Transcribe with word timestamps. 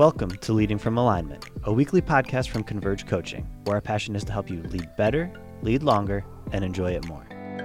Welcome 0.00 0.30
to 0.30 0.54
Leading 0.54 0.78
from 0.78 0.96
Alignment, 0.96 1.44
a 1.64 1.72
weekly 1.74 2.00
podcast 2.00 2.48
from 2.48 2.64
Converge 2.64 3.06
Coaching, 3.06 3.46
where 3.64 3.76
our 3.76 3.82
passion 3.82 4.16
is 4.16 4.24
to 4.24 4.32
help 4.32 4.48
you 4.48 4.62
lead 4.62 4.88
better, 4.96 5.30
lead 5.60 5.82
longer, 5.82 6.24
and 6.52 6.64
enjoy 6.64 6.92
it 6.92 7.06
more. 7.06 7.22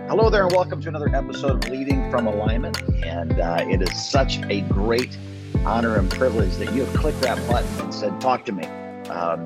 Hello 0.10 0.30
there, 0.30 0.44
and 0.44 0.52
welcome 0.52 0.82
to 0.82 0.90
another 0.90 1.08
episode 1.16 1.64
of 1.64 1.72
Leading 1.72 2.12
from 2.12 2.28
Alignment. 2.28 2.78
And 3.06 3.40
uh, 3.40 3.66
it 3.70 3.82
is 3.82 4.06
such 4.06 4.40
a 4.50 4.60
great 4.64 5.18
honor 5.64 5.96
and 5.96 6.12
privilege 6.12 6.54
that 6.58 6.74
you 6.74 6.84
have 6.84 6.94
clicked 6.94 7.22
that 7.22 7.38
button 7.48 7.70
and 7.80 7.94
said, 7.94 8.20
"Talk 8.20 8.44
to 8.48 8.52
me." 8.52 8.66
Um, 9.08 9.46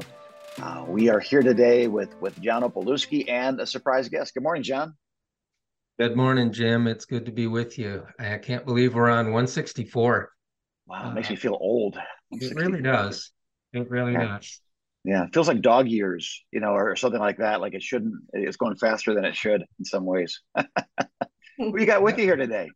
uh, 0.59 0.83
we 0.87 1.09
are 1.09 1.19
here 1.19 1.43
today 1.43 1.87
with 1.87 2.19
with 2.19 2.41
John 2.41 2.63
Opalewski 2.63 3.29
and 3.29 3.59
a 3.59 3.67
surprise 3.67 4.09
guest. 4.09 4.33
Good 4.33 4.41
morning, 4.41 4.63
John. 4.63 4.95
Good 5.99 6.15
morning, 6.15 6.51
Jim. 6.51 6.87
It's 6.87 7.05
good 7.05 7.27
to 7.27 7.31
be 7.31 7.45
with 7.45 7.77
you. 7.77 8.07
I 8.19 8.39
can't 8.39 8.65
believe 8.65 8.95
we're 8.95 9.11
on 9.11 9.25
164. 9.25 10.31
Wow, 10.89 11.11
it 11.11 11.13
makes 11.13 11.29
me 11.29 11.35
feel 11.35 11.57
old. 11.59 11.97
It 12.31 12.55
really 12.55 12.81
does. 12.81 13.31
It 13.73 13.87
really 13.89 14.13
Yeah. 14.13 14.37
does. 14.37 14.59
Yeah, 15.05 15.23
it 15.25 15.33
feels 15.33 15.47
like 15.47 15.61
dog 15.61 15.87
years, 15.87 16.43
you 16.51 16.59
know, 16.59 16.71
or 16.73 16.95
something 16.95 17.21
like 17.21 17.37
that. 17.37 17.61
Like 17.61 17.73
it 17.73 17.83
shouldn't. 17.83 18.15
It's 18.33 18.57
going 18.57 18.75
faster 18.75 19.13
than 19.13 19.23
it 19.23 19.35
should 19.35 19.61
in 19.77 19.85
some 19.85 20.03
ways. 20.05 20.41
Who 21.57 21.79
you 21.79 21.85
got 21.85 22.01
with 22.01 22.17
you 22.17 22.25
here 22.25 22.35
today? 22.47 22.69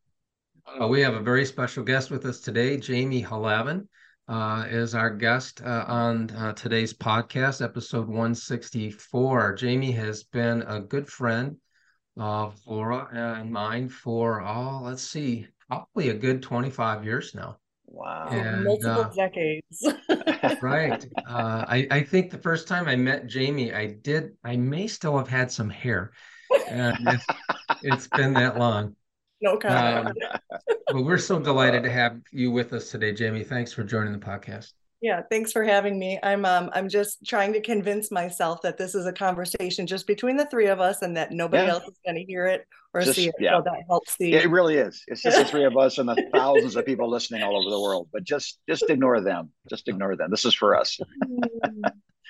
Uh, 0.79 0.87
we 0.87 1.01
have 1.01 1.15
a 1.15 1.19
very 1.19 1.43
special 1.43 1.83
guest 1.83 2.11
with 2.11 2.25
us 2.25 2.39
today. 2.39 2.77
Jamie 2.77 3.23
Halavin 3.23 3.87
uh, 4.27 4.65
is 4.69 4.95
our 4.95 5.09
guest 5.09 5.61
uh, 5.61 5.85
on 5.87 6.29
uh, 6.31 6.53
today's 6.53 6.93
podcast, 6.93 7.63
episode 7.63 8.07
164. 8.07 9.53
Jamie 9.55 9.91
has 9.91 10.23
been 10.23 10.61
a 10.61 10.79
good 10.79 11.07
friend 11.09 11.57
of 12.15 12.59
Laura 12.65 13.09
and 13.11 13.51
mine 13.51 13.89
for, 13.89 14.41
oh, 14.41 14.81
let's 14.83 15.03
see, 15.03 15.47
probably 15.67 16.09
a 16.09 16.13
good 16.13 16.41
25 16.41 17.03
years 17.03 17.35
now. 17.35 17.57
Wow. 17.93 18.27
And, 18.31 18.63
multiple 18.63 19.03
uh, 19.03 19.09
decades. 19.09 19.87
Right. 20.61 21.05
Uh, 21.27 21.63
I, 21.67 21.87
I 21.89 22.03
think 22.03 22.31
the 22.31 22.37
first 22.37 22.67
time 22.67 22.87
I 22.87 22.95
met 22.95 23.27
Jamie, 23.27 23.73
I 23.73 23.87
did, 24.01 24.35
I 24.43 24.57
may 24.57 24.87
still 24.87 25.17
have 25.17 25.27
had 25.27 25.51
some 25.51 25.69
hair. 25.69 26.11
And 26.67 26.97
it's, 27.07 27.25
it's 27.81 28.07
been 28.07 28.33
that 28.33 28.57
long. 28.57 28.95
no 29.41 29.57
comment. 29.57 30.17
Um, 30.31 30.59
but 30.87 31.03
we're 31.03 31.17
so 31.17 31.39
delighted 31.49 31.83
to 31.83 31.91
have 31.91 32.19
you 32.31 32.51
with 32.51 32.73
us 32.73 32.91
today, 32.91 33.13
Jamie. 33.13 33.43
Thanks 33.43 33.71
for 33.71 33.83
joining 33.83 34.11
the 34.11 34.19
podcast. 34.19 34.73
Yeah, 35.03 35.21
thanks 35.29 35.51
for 35.51 35.63
having 35.63 35.99
me. 35.99 36.17
I'm 36.23 36.45
um 36.45 36.69
I'm 36.73 36.87
just 36.89 37.25
trying 37.25 37.51
to 37.53 37.61
convince 37.61 38.09
myself 38.09 38.61
that 38.63 38.77
this 38.77 38.95
is 38.95 39.05
a 39.05 39.11
conversation 39.13 39.85
just 39.85 40.07
between 40.07 40.37
the 40.37 40.45
three 40.47 40.67
of 40.67 40.79
us 40.79 41.01
and 41.01 41.15
that 41.17 41.31
nobody 41.31 41.67
Yeah. 41.67 41.73
else 41.73 41.83
is 41.83 41.99
going 42.05 42.15
to 42.15 42.23
hear 42.23 42.47
it 42.47 42.65
or 42.93 43.01
Just- 43.01 43.15
see 43.17 43.27
it. 43.27 43.35
yeah. 43.39 43.57
So 43.57 43.63
that 43.65 43.83
helps 43.89 44.15
the 44.17 44.33
It 44.33 44.49
really 44.49 44.77
is. 44.77 45.03
It's 45.07 45.21
just 45.21 45.37
the 45.37 45.45
three 45.45 45.65
of 45.65 45.75
us 45.77 45.97
and 45.97 46.07
the 46.07 46.15
thousands 46.33 46.75
of 46.77 46.85
people 46.85 47.09
listening 47.09 47.43
all 47.43 47.57
over 47.61 47.69
the 47.69 47.81
world. 47.81 48.07
But 48.13 48.23
just 48.23 48.59
just 48.67 48.89
ignore 48.89 49.19
them. 49.19 49.51
Just 49.69 49.87
ignore 49.89 50.15
them. 50.15 50.31
This 50.31 50.45
is 50.45 50.53
for 50.55 50.75
us. 50.75 50.97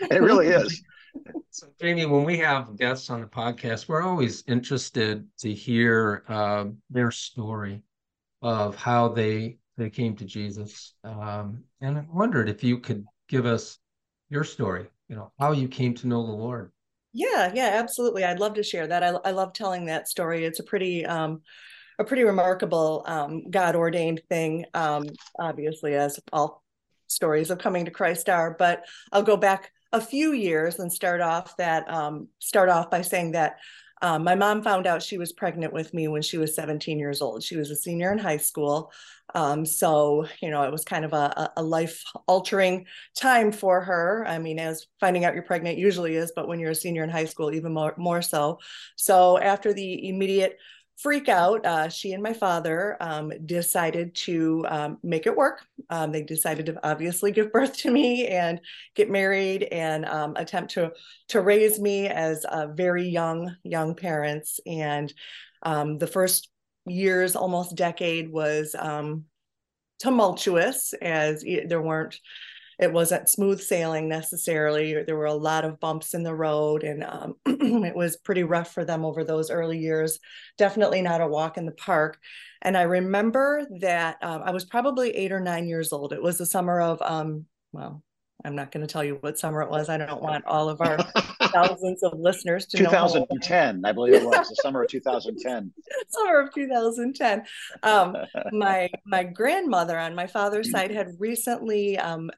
It 0.10 0.22
really 0.24 0.48
is. 0.48 0.82
So, 1.52 1.68
Jamie, 1.80 2.08
when 2.08 2.24
we 2.24 2.38
have 2.40 2.76
guests 2.78 3.12
on 3.12 3.22
the 3.22 3.28
podcast, 3.28 3.88
we're 3.88 4.02
always 4.02 4.44
interested 4.48 5.28
to 5.40 5.54
hear 5.54 6.24
uh, 6.28 6.66
their 6.90 7.12
story 7.12 7.84
of 8.42 8.76
how 8.76 9.10
they 9.10 9.58
they 9.78 9.90
came 9.90 10.16
to 10.18 10.26
Jesus. 10.26 10.94
Um, 11.04 11.64
and 11.82 11.98
I 11.98 12.06
wondered 12.12 12.50
if 12.50 12.64
you 12.64 12.80
could 12.80 13.06
give 13.28 13.46
us 13.46 13.80
your 14.30 14.44
story. 14.44 14.88
You 15.10 15.16
know, 15.16 15.32
how 15.40 15.52
you 15.52 15.68
came 15.68 15.94
to 15.96 16.08
know 16.08 16.26
the 16.26 16.32
Lord. 16.32 16.72
Yeah, 17.14 17.52
yeah, 17.54 17.72
absolutely. 17.74 18.24
I'd 18.24 18.40
love 18.40 18.56
to 18.56 18.64
share 18.64 18.88
that. 18.88 19.04
I, 19.04 19.10
I 19.26 19.32
love 19.32 19.54
telling 19.54 19.86
that 19.86 20.08
story. 20.08 20.46
It's 20.46 20.60
a 20.60 20.64
pretty 20.64 21.06
um 21.06 21.42
a 22.00 22.04
pretty 22.04 22.24
remarkable 22.24 23.04
um 23.06 23.50
God 23.52 23.76
ordained 23.76 24.22
thing. 24.30 24.66
Um 24.74 25.06
obviously 25.40 25.94
as 25.94 26.20
all 26.32 26.64
stories 27.08 27.52
of 27.52 27.60
coming 27.60 27.86
to 27.86 27.92
Christ 27.92 28.30
are, 28.30 28.56
but 28.58 28.86
I'll 29.12 29.24
go 29.24 29.38
back 29.38 29.72
a 29.92 30.02
few 30.02 30.34
years 30.34 30.80
and 30.80 30.92
start 30.92 31.22
off 31.22 31.56
that 31.58 31.88
um 31.92 32.30
start 32.40 32.70
off 32.70 32.90
by 32.90 33.02
saying 33.02 33.34
that 33.34 33.58
um, 34.04 34.26
my 34.26 34.36
mom 34.36 34.62
found 34.62 34.86
out 34.86 35.02
she 35.02 35.18
was 35.18 35.32
pregnant 35.32 35.72
with 35.72 35.94
me 35.94 36.10
when 36.10 36.22
she 36.22 36.38
was 36.38 36.54
17 36.54 37.00
years 37.00 37.22
old. 37.22 37.42
She 37.42 37.56
was 37.56 37.72
a 37.72 37.76
senior 37.76 38.12
in 38.12 38.18
high 38.18 38.38
school. 38.38 38.92
Um, 39.34 39.66
so, 39.66 40.28
you 40.42 40.50
know, 40.52 40.64
it 40.64 40.74
was 40.74 40.84
kind 40.84 41.06
of 41.06 41.14
a, 41.14 41.52
a 41.56 41.64
life 41.64 42.04
altering 42.28 42.86
time 43.16 43.54
for 43.54 43.80
her. 43.80 44.26
I 44.28 44.40
mean, 44.40 44.60
as 44.60 44.88
finding 45.00 45.24
out 45.24 45.36
you're 45.36 45.44
pregnant 45.44 45.78
usually 45.78 46.16
is, 46.16 46.34
but 46.36 46.50
when 46.50 46.60
you're 46.60 46.72
a 46.72 46.76
senior 46.76 47.06
in 47.06 47.10
high 47.10 47.24
school, 47.26 47.54
even 47.56 47.74
more, 47.74 47.96
more 47.98 48.22
so. 48.22 48.60
So 48.98 49.40
after 49.40 49.72
the 49.74 50.10
immediate 50.10 50.58
freak 50.98 51.28
out, 51.28 51.66
uh, 51.66 51.90
she 51.90 52.14
and 52.14 52.24
my 52.24 52.34
father 52.34 52.98
um, 53.02 53.32
decided 53.46 54.16
to 54.16 54.66
um, 54.70 54.98
make 55.04 55.26
it 55.28 55.36
work. 55.36 55.66
Um, 55.90 56.12
they 56.12 56.24
decided 56.24 56.68
to 56.68 56.88
obviously 56.88 57.32
give 57.32 57.52
birth 57.52 57.78
to 57.78 57.92
me 57.92 58.28
and 58.28 58.62
get 58.96 59.10
married 59.10 59.64
and 59.64 60.06
um, 60.06 60.36
attempt 60.36 60.74
to 60.74 60.92
to 61.30 61.42
raise 61.42 61.80
me 61.80 62.08
as 62.08 62.46
uh, 62.46 62.68
very 62.68 63.08
young 63.08 63.56
young 63.64 63.96
parents. 63.96 64.60
And 64.66 65.14
um, 65.64 65.98
the 65.98 66.08
first 66.08 66.50
years, 66.86 67.36
almost 67.36 67.76
decade, 67.76 68.32
was 68.32 68.76
um, 68.78 69.26
tumultuous 70.00 70.94
as 71.02 71.44
there 71.44 71.82
weren't 71.82 72.20
it 72.80 72.92
wasn't 72.92 73.30
smooth 73.30 73.62
sailing 73.62 74.08
necessarily. 74.08 75.04
There 75.04 75.16
were 75.16 75.26
a 75.26 75.34
lot 75.34 75.66
of 75.66 75.80
bumps 75.80 76.14
in 76.14 76.24
the 76.24 76.36
road, 76.36 76.84
and 76.84 77.04
um, 77.04 77.36
it 77.46 77.96
was 77.96 78.18
pretty 78.18 78.44
rough 78.44 78.74
for 78.74 78.86
them 78.86 79.06
over 79.06 79.24
those 79.24 79.52
early 79.52 79.80
years. 79.80 80.20
Definitely 80.58 81.02
not 81.02 81.22
a 81.22 81.28
walk 81.28 81.58
in 81.58 81.66
the 81.66 81.72
park. 81.72 82.20
And 82.62 82.78
I 82.78 82.84
remember 82.84 83.66
that 83.82 84.18
um, 84.22 84.42
I 84.44 84.52
was 84.52 84.66
probably 84.66 85.12
eight 85.12 85.32
or 85.32 85.40
nine 85.40 85.68
years 85.68 85.92
old. 85.92 86.14
It 86.14 86.24
was 86.24 86.38
the 86.38 86.46
summer 86.46 86.80
of, 86.80 87.02
um, 87.02 87.46
well, 87.74 88.02
I'm 88.46 88.56
not 88.56 88.72
going 88.72 88.86
to 88.86 88.92
tell 88.92 89.04
you 89.04 89.18
what 89.22 89.40
summer 89.40 89.62
it 89.62 89.70
was. 89.70 89.88
I 89.90 89.98
don't 89.98 90.22
want 90.22 90.46
all 90.46 90.68
of 90.68 90.82
our 90.82 90.98
thousands 91.54 92.04
of 92.04 92.20
listeners 92.20 92.66
to 92.68 92.84
know. 92.84 92.90
how 92.90 93.08
old 93.08 93.16
I 93.16 93.20
am. 93.20 93.28
2010, 93.42 93.86
I 93.86 93.92
believe 93.92 94.16
it 94.16 94.26
was 94.26 94.50
the 94.50 94.56
summer 94.62 94.84
of 94.84 94.90
2010. 94.90 95.72
summer 96.10 96.40
of 96.42 96.54
2010. 96.54 97.44
Um, 97.84 98.18
my 98.52 98.90
my 99.06 99.24
grandmother 99.24 99.98
on 99.98 100.14
my 100.14 100.28
father's 100.28 100.72
side 100.72 100.92
had 100.92 101.16
recently 101.20 101.98
um, 101.98 102.32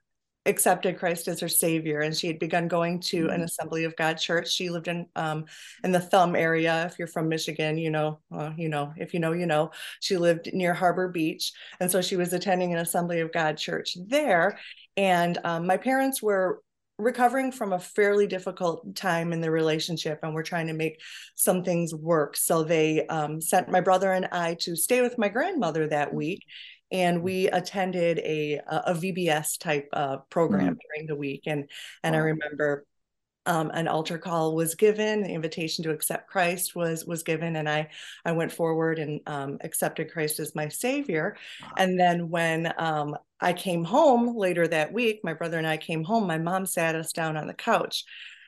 accepted 0.46 0.98
Christ 1.00 1.28
as 1.28 1.40
her 1.40 1.48
savior, 1.50 2.02
and 2.02 2.16
she 2.16 2.28
had 2.28 2.40
begun 2.40 2.68
going 2.68 3.00
to 3.02 3.30
an 3.30 3.42
Mhm. 3.42 3.46
Assembly 3.46 3.84
of 3.84 3.96
God 3.96 4.18
church. 4.18 4.52
She 4.52 4.70
lived 4.70 4.88
in 4.88 5.08
um, 5.16 5.46
in 5.84 5.92
the 5.92 6.00
Thumb 6.00 6.36
area. 6.36 6.86
If 6.86 7.00
you're 7.00 7.08
from 7.08 7.30
Michigan, 7.30 7.78
you 7.78 7.90
know, 7.92 8.20
uh, 8.32 8.52
you 8.58 8.70
know. 8.70 8.94
If 8.98 9.14
you 9.14 9.20
know, 9.20 9.34
you 9.34 9.46
know. 9.46 9.72
She 10.00 10.18
lived 10.18 10.50
near 10.54 10.74
Harbor 10.74 11.08
Beach, 11.10 11.52
and 11.80 11.92
so 11.92 12.02
she 12.02 12.16
was 12.16 12.34
attending 12.34 12.74
an 12.74 12.80
Assembly 12.80 13.20
of 13.22 13.32
God 13.32 13.58
church 13.58 13.98
there. 14.08 14.60
And 14.98 15.38
um, 15.44 15.68
my 15.68 15.78
parents 15.78 16.22
were 16.22 16.62
recovering 16.98 17.52
from 17.52 17.74
a 17.74 17.80
fairly 17.80 18.26
difficult 18.26 18.96
time 18.96 19.34
in 19.34 19.42
the 19.42 19.52
relationship 19.52 20.20
and 20.24 20.34
we're 20.34 20.42
trying 20.44 20.68
to 20.68 20.74
make 20.74 20.98
some 21.36 21.62
things 21.62 21.94
work 21.94 22.38
so 22.38 22.64
they 22.64 23.06
um, 23.08 23.42
sent 23.42 23.70
my 23.70 23.82
brother 23.82 24.14
and 24.14 24.30
i 24.32 24.54
to 24.54 24.78
stay 24.78 25.02
with 25.02 25.18
my 25.18 25.28
grandmother 25.28 25.88
that 25.90 26.14
week 26.14 26.42
and 26.91 27.22
we 27.23 27.47
attended 27.47 28.19
a 28.19 28.59
a 28.68 28.94
vbs 28.94 29.57
type 29.59 29.88
uh, 29.94 30.18
program 30.29 30.78
during 30.88 31.07
the 31.07 31.16
week 31.16 31.44
and 31.47 31.69
and 32.03 32.16
i 32.16 32.19
remember 32.19 32.85
um, 33.47 33.69
an 33.75 33.88
altar 33.88 34.18
call 34.18 34.56
was 34.56 34.73
given 34.73 35.22
the 35.22 35.29
invitation 35.29 35.84
to 35.84 35.91
accept 35.91 36.29
christ 36.29 36.75
was 36.75 37.06
was 37.06 37.23
given 37.23 37.56
and 37.56 37.69
i 37.69 37.88
i 38.25 38.31
went 38.31 38.51
forward 38.51 38.97
and 39.00 39.19
um, 39.28 39.57
accepted 39.62 40.12
christ 40.12 40.40
as 40.40 40.56
my 40.56 40.68
savior 40.68 41.35
Wow. 41.62 41.69
and 41.78 42.00
then 42.00 42.29
when 42.29 42.73
um, 42.78 43.16
I 43.41 43.52
came 43.52 43.84
home 43.84 44.38
later 44.38 44.66
that 44.66 44.94
week, 44.94 45.19
my 45.23 45.34
brother 45.34 45.57
and 45.57 45.67
I 45.67 45.75
came 45.75 46.06
home, 46.06 46.25
my 46.25 46.38
mom 46.38 46.66
sat 46.66 46.96
us 46.96 47.12
down 47.12 47.35
on 47.35 47.47
the 47.47 47.53
couch. 47.53 48.06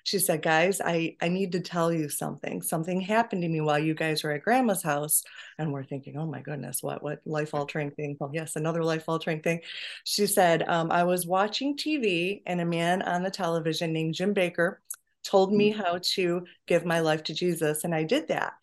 She 0.07 0.19
said, 0.19 0.41
Guys, 0.41 0.79
I, 0.79 1.17
I 1.21 1.27
need 1.27 1.51
to 1.51 1.59
tell 1.59 1.91
you 1.91 2.07
something. 2.07 2.61
Something 2.61 3.01
happened 3.01 3.41
to 3.41 3.49
me 3.49 3.59
while 3.59 3.77
you 3.77 3.93
guys 3.93 4.23
were 4.23 4.31
at 4.31 4.41
grandma's 4.45 4.81
house. 4.81 5.21
And 5.57 5.73
we're 5.73 5.83
thinking, 5.83 6.15
Oh 6.17 6.25
my 6.25 6.39
goodness, 6.39 6.81
what, 6.81 7.03
what 7.03 7.19
life 7.25 7.53
altering 7.53 7.91
thing? 7.91 8.15
Well, 8.17 8.31
yes, 8.33 8.55
another 8.55 8.85
life 8.85 9.03
altering 9.09 9.41
thing. 9.41 9.59
She 10.05 10.25
said, 10.25 10.63
um, 10.69 10.91
I 10.93 11.03
was 11.03 11.27
watching 11.27 11.75
TV 11.75 12.41
and 12.45 12.61
a 12.61 12.65
man 12.65 13.01
on 13.01 13.21
the 13.21 13.29
television 13.29 13.91
named 13.91 14.13
Jim 14.13 14.33
Bakker 14.33 14.77
told 15.25 15.51
me 15.51 15.71
how 15.71 15.99
to 16.01 16.45
give 16.67 16.85
my 16.85 17.01
life 17.01 17.23
to 17.23 17.33
Jesus. 17.33 17.83
And 17.83 17.93
I 17.93 18.03
did 18.03 18.29
that. 18.29 18.53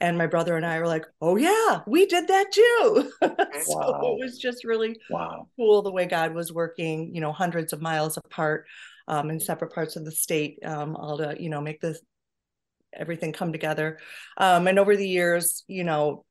And 0.00 0.16
my 0.16 0.26
brother 0.26 0.56
and 0.56 0.64
I 0.64 0.78
were 0.78 0.86
like, 0.86 1.04
Oh, 1.20 1.36
yeah, 1.36 1.82
we 1.86 2.06
did 2.06 2.28
that 2.28 2.50
too. 2.50 3.12
so 3.20 3.28
Wow. 3.76 4.16
it 4.16 4.24
was 4.24 4.38
just 4.38 4.64
really 4.64 4.96
Wow. 5.10 5.48
cool 5.56 5.82
the 5.82 5.92
way 5.92 6.06
God 6.06 6.32
was 6.32 6.50
working, 6.50 7.14
you 7.14 7.20
know, 7.20 7.30
hundreds 7.30 7.74
of 7.74 7.82
miles 7.82 8.16
apart 8.16 8.64
um, 9.08 9.30
in 9.30 9.40
separate 9.40 9.72
parts 9.74 9.96
of 9.96 10.04
the 10.04 10.12
state, 10.12 10.58
um, 10.64 10.96
all 10.96 11.18
to, 11.18 11.36
you 11.38 11.50
know, 11.50 11.60
make 11.60 11.80
this 11.80 12.00
everything 12.96 13.32
come 13.32 13.52
together. 13.52 13.98
Um, 14.36 14.66
and 14.66 14.78
over 14.78 14.96
the 14.96 15.08
years, 15.08 15.64
you 15.66 15.84
know, 15.84 16.24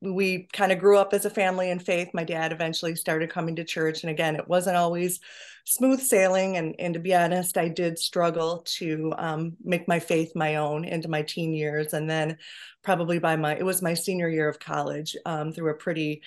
we 0.00 0.48
kind 0.52 0.72
of 0.72 0.78
grew 0.78 0.98
up 0.98 1.14
as 1.14 1.24
a 1.24 1.30
family 1.30 1.70
in 1.70 1.78
faith. 1.78 2.08
My 2.12 2.24
dad 2.24 2.52
eventually 2.52 2.94
started 2.96 3.30
coming 3.30 3.56
to 3.56 3.64
church. 3.64 4.02
And 4.02 4.10
again, 4.10 4.36
it 4.36 4.48
wasn't 4.48 4.76
always 4.76 5.20
smooth 5.64 6.00
sailing. 6.00 6.56
And, 6.56 6.74
and 6.78 6.94
to 6.94 7.00
be 7.00 7.14
honest, 7.14 7.56
I 7.56 7.68
did 7.68 7.98
struggle 7.98 8.64
to 8.78 9.14
um, 9.16 9.56
make 9.62 9.86
my 9.86 10.00
faith 10.00 10.32
my 10.34 10.56
own 10.56 10.84
into 10.84 11.08
my 11.08 11.22
teen 11.22 11.54
years. 11.54 11.94
And 11.94 12.10
then 12.10 12.36
probably 12.82 13.18
by 13.18 13.36
my, 13.36 13.56
it 13.56 13.64
was 13.64 13.80
my 13.80 13.94
senior 13.94 14.28
year 14.28 14.48
of 14.48 14.58
college 14.58 15.16
um, 15.24 15.52
through 15.52 15.70
a 15.70 15.74
pretty 15.74 16.22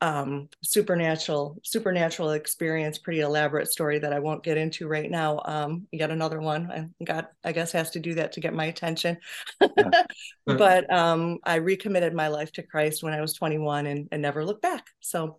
um, 0.00 0.48
supernatural 0.62 1.58
supernatural 1.64 2.30
experience 2.30 2.98
pretty 2.98 3.20
elaborate 3.20 3.68
story 3.68 3.98
that 3.98 4.12
i 4.12 4.18
won't 4.18 4.44
get 4.44 4.56
into 4.56 4.86
right 4.86 5.10
now. 5.10 5.40
Um, 5.44 5.86
yet 5.92 6.10
another 6.10 6.40
one 6.40 6.70
and 6.70 7.06
god 7.06 7.26
i 7.44 7.52
guess 7.52 7.72
has 7.72 7.90
to 7.90 8.00
do 8.00 8.14
that 8.14 8.32
to 8.32 8.40
get 8.40 8.54
my 8.54 8.66
attention. 8.66 9.18
Yeah. 9.60 9.90
but 10.46 10.92
um, 10.92 11.38
i 11.44 11.56
recommitted 11.56 12.14
my 12.14 12.28
life 12.28 12.52
to 12.52 12.62
christ 12.62 13.02
when 13.02 13.12
i 13.12 13.20
was 13.20 13.34
21 13.34 13.86
and, 13.86 14.08
and 14.12 14.22
never 14.22 14.44
looked 14.44 14.62
back. 14.62 14.86
So 15.00 15.38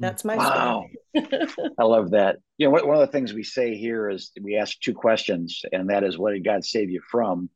that's 0.00 0.24
my 0.24 0.34
story. 0.34 0.48
wow. 0.50 0.86
I 1.78 1.84
love 1.84 2.10
that. 2.10 2.38
You 2.58 2.66
know 2.66 2.72
one 2.72 2.96
of 2.96 3.00
the 3.00 3.12
things 3.12 3.32
we 3.32 3.44
say 3.44 3.76
here 3.76 4.10
is 4.10 4.32
we 4.40 4.56
ask 4.56 4.78
two 4.80 4.94
questions 4.94 5.62
and 5.72 5.90
that 5.90 6.02
is 6.02 6.18
what 6.18 6.32
did 6.32 6.44
god 6.44 6.64
save 6.64 6.90
you 6.90 7.00
from? 7.10 7.48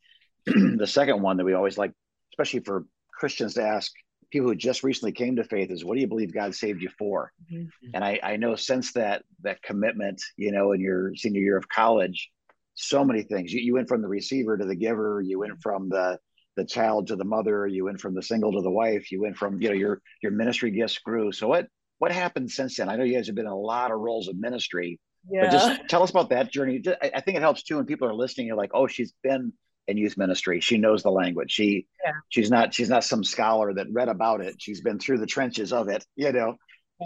The 0.47 0.87
second 0.87 1.21
one 1.21 1.37
that 1.39 1.45
we 1.45 1.55
always 1.55 1.77
like 1.77 1.93
especially 2.33 2.61
for 2.61 2.87
christians 3.13 3.55
to 3.55 3.63
ask 3.63 3.93
people 4.31 4.49
who 4.49 4.55
just 4.55 4.83
recently 4.83 5.13
came 5.13 5.37
to 5.37 5.45
faith 5.45 5.71
is 5.71 5.85
what 5.85 5.95
do 5.95 6.01
you 6.01 6.07
believe 6.07 6.33
God 6.33 6.55
saved 6.55 6.83
you 6.83 6.91
for? 6.99 7.33
Mm-hmm. 7.53 7.91
And 7.95 8.05
I, 8.05 8.21
I 8.23 8.37
know 8.37 8.57
since 8.57 8.93
that 8.93 9.23
that 9.43 9.63
commitment, 9.63 10.21
you 10.37 10.53
know, 10.53 10.73
in 10.73 10.81
your 10.81 11.15
senior 11.15 11.41
year 11.41 11.57
of 11.57 11.69
college, 11.69 12.31
so 12.75 13.05
many 13.05 13.23
things. 13.23 13.53
You, 13.53 13.61
you 13.61 13.75
went 13.75 13.89
from 13.89 14.03
the 14.03 14.09
receiver 14.09 14.57
to 14.57 14.65
the 14.65 14.77
giver, 14.77 15.21
you 15.21 15.39
went 15.39 15.61
from 15.63 15.89
the 15.89 16.19
the 16.57 16.65
child 16.65 17.07
to 17.07 17.17
the 17.17 17.25
mother, 17.25 17.69
you 17.69 17.85
went 17.85 18.01
from 18.01 18.15
the 18.15 18.23
single 18.23 18.53
to 18.53 18.63
the 18.63 18.71
wife, 18.71 19.13
you 19.13 19.23
went 19.23 19.37
from, 19.37 19.61
you 19.63 19.69
know, 19.69 19.75
your 19.75 20.01
your 20.23 20.33
ministry 20.33 20.71
gifts 20.71 20.99
grew. 20.99 21.33
So 21.33 21.49
what 21.49 21.69
what 21.99 22.13
happened 22.13 22.51
since 22.51 22.77
then? 22.77 22.89
I 22.89 22.97
know 22.97 23.05
you 23.05 23.15
guys 23.15 23.27
have 23.27 23.37
been 23.37 23.47
in 23.47 23.53
a 23.53 23.57
lot 23.57 23.91
of 23.91 23.99
roles 23.99 24.29
of 24.29 24.37
ministry. 24.37 25.01
Yeah. 25.31 25.43
But 25.43 25.51
just 25.51 25.89
tell 25.89 26.03
us 26.03 26.11
about 26.11 26.31
that 26.31 26.51
journey. 26.51 26.83
I 27.03 27.21
think 27.21 27.37
it 27.37 27.43
helps 27.43 27.63
too 27.63 27.77
when 27.77 27.87
people 27.87 28.09
are 28.09 28.15
listening. 28.15 28.47
You're 28.47 28.57
like, 28.57 28.71
oh, 28.73 28.87
she's 28.87 29.13
been 29.23 29.53
in 29.89 29.97
youth 29.97 30.17
ministry. 30.17 30.61
She 30.61 30.79
knows 30.79 31.03
the 31.03 31.11
language. 31.11 31.51
She 31.51 31.87
yeah. 32.05 32.13
she's 32.29 32.51
not 32.51 32.73
she's 32.73 32.91
not 32.91 33.03
some 33.03 33.25
scholar 33.25 33.73
that 33.75 33.87
read 33.91 34.09
about 34.09 34.43
it. 34.43 34.57
She's 34.59 34.81
been 34.81 34.99
through 34.99 35.19
the 35.19 35.27
trenches 35.27 35.73
of 35.73 35.89
it, 35.89 36.05
you 36.15 36.31
know. 36.31 36.57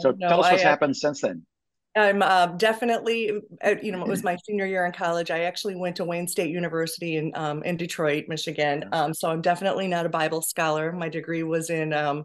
So 0.00 0.10
no, 0.10 0.28
tell 0.28 0.44
us 0.44 0.50
what's 0.50 0.64
I, 0.64 0.68
happened 0.68 0.96
since 0.96 1.20
then. 1.20 1.46
I'm 1.94 2.22
uh, 2.22 2.46
definitely, 2.46 3.32
uh, 3.62 3.74
you 3.82 3.92
know, 3.92 4.00
it 4.00 4.08
was 4.08 4.24
my 4.24 4.36
senior 4.46 4.64
year 4.64 4.86
in 4.86 4.92
college. 4.92 5.30
I 5.30 5.40
actually 5.40 5.76
went 5.76 5.96
to 5.96 6.04
Wayne 6.04 6.26
State 6.26 6.50
University 6.50 7.16
in 7.16 7.32
um, 7.34 7.62
in 7.64 7.76
Detroit, 7.76 8.24
Michigan. 8.28 8.88
Um, 8.92 9.12
so 9.12 9.28
I'm 9.28 9.42
definitely 9.42 9.88
not 9.88 10.06
a 10.06 10.08
Bible 10.08 10.40
scholar. 10.40 10.92
My 10.92 11.10
degree 11.10 11.42
was 11.42 11.68
in 11.68 11.92
um, 11.92 12.24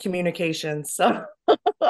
communications. 0.00 0.94
So, 0.94 1.24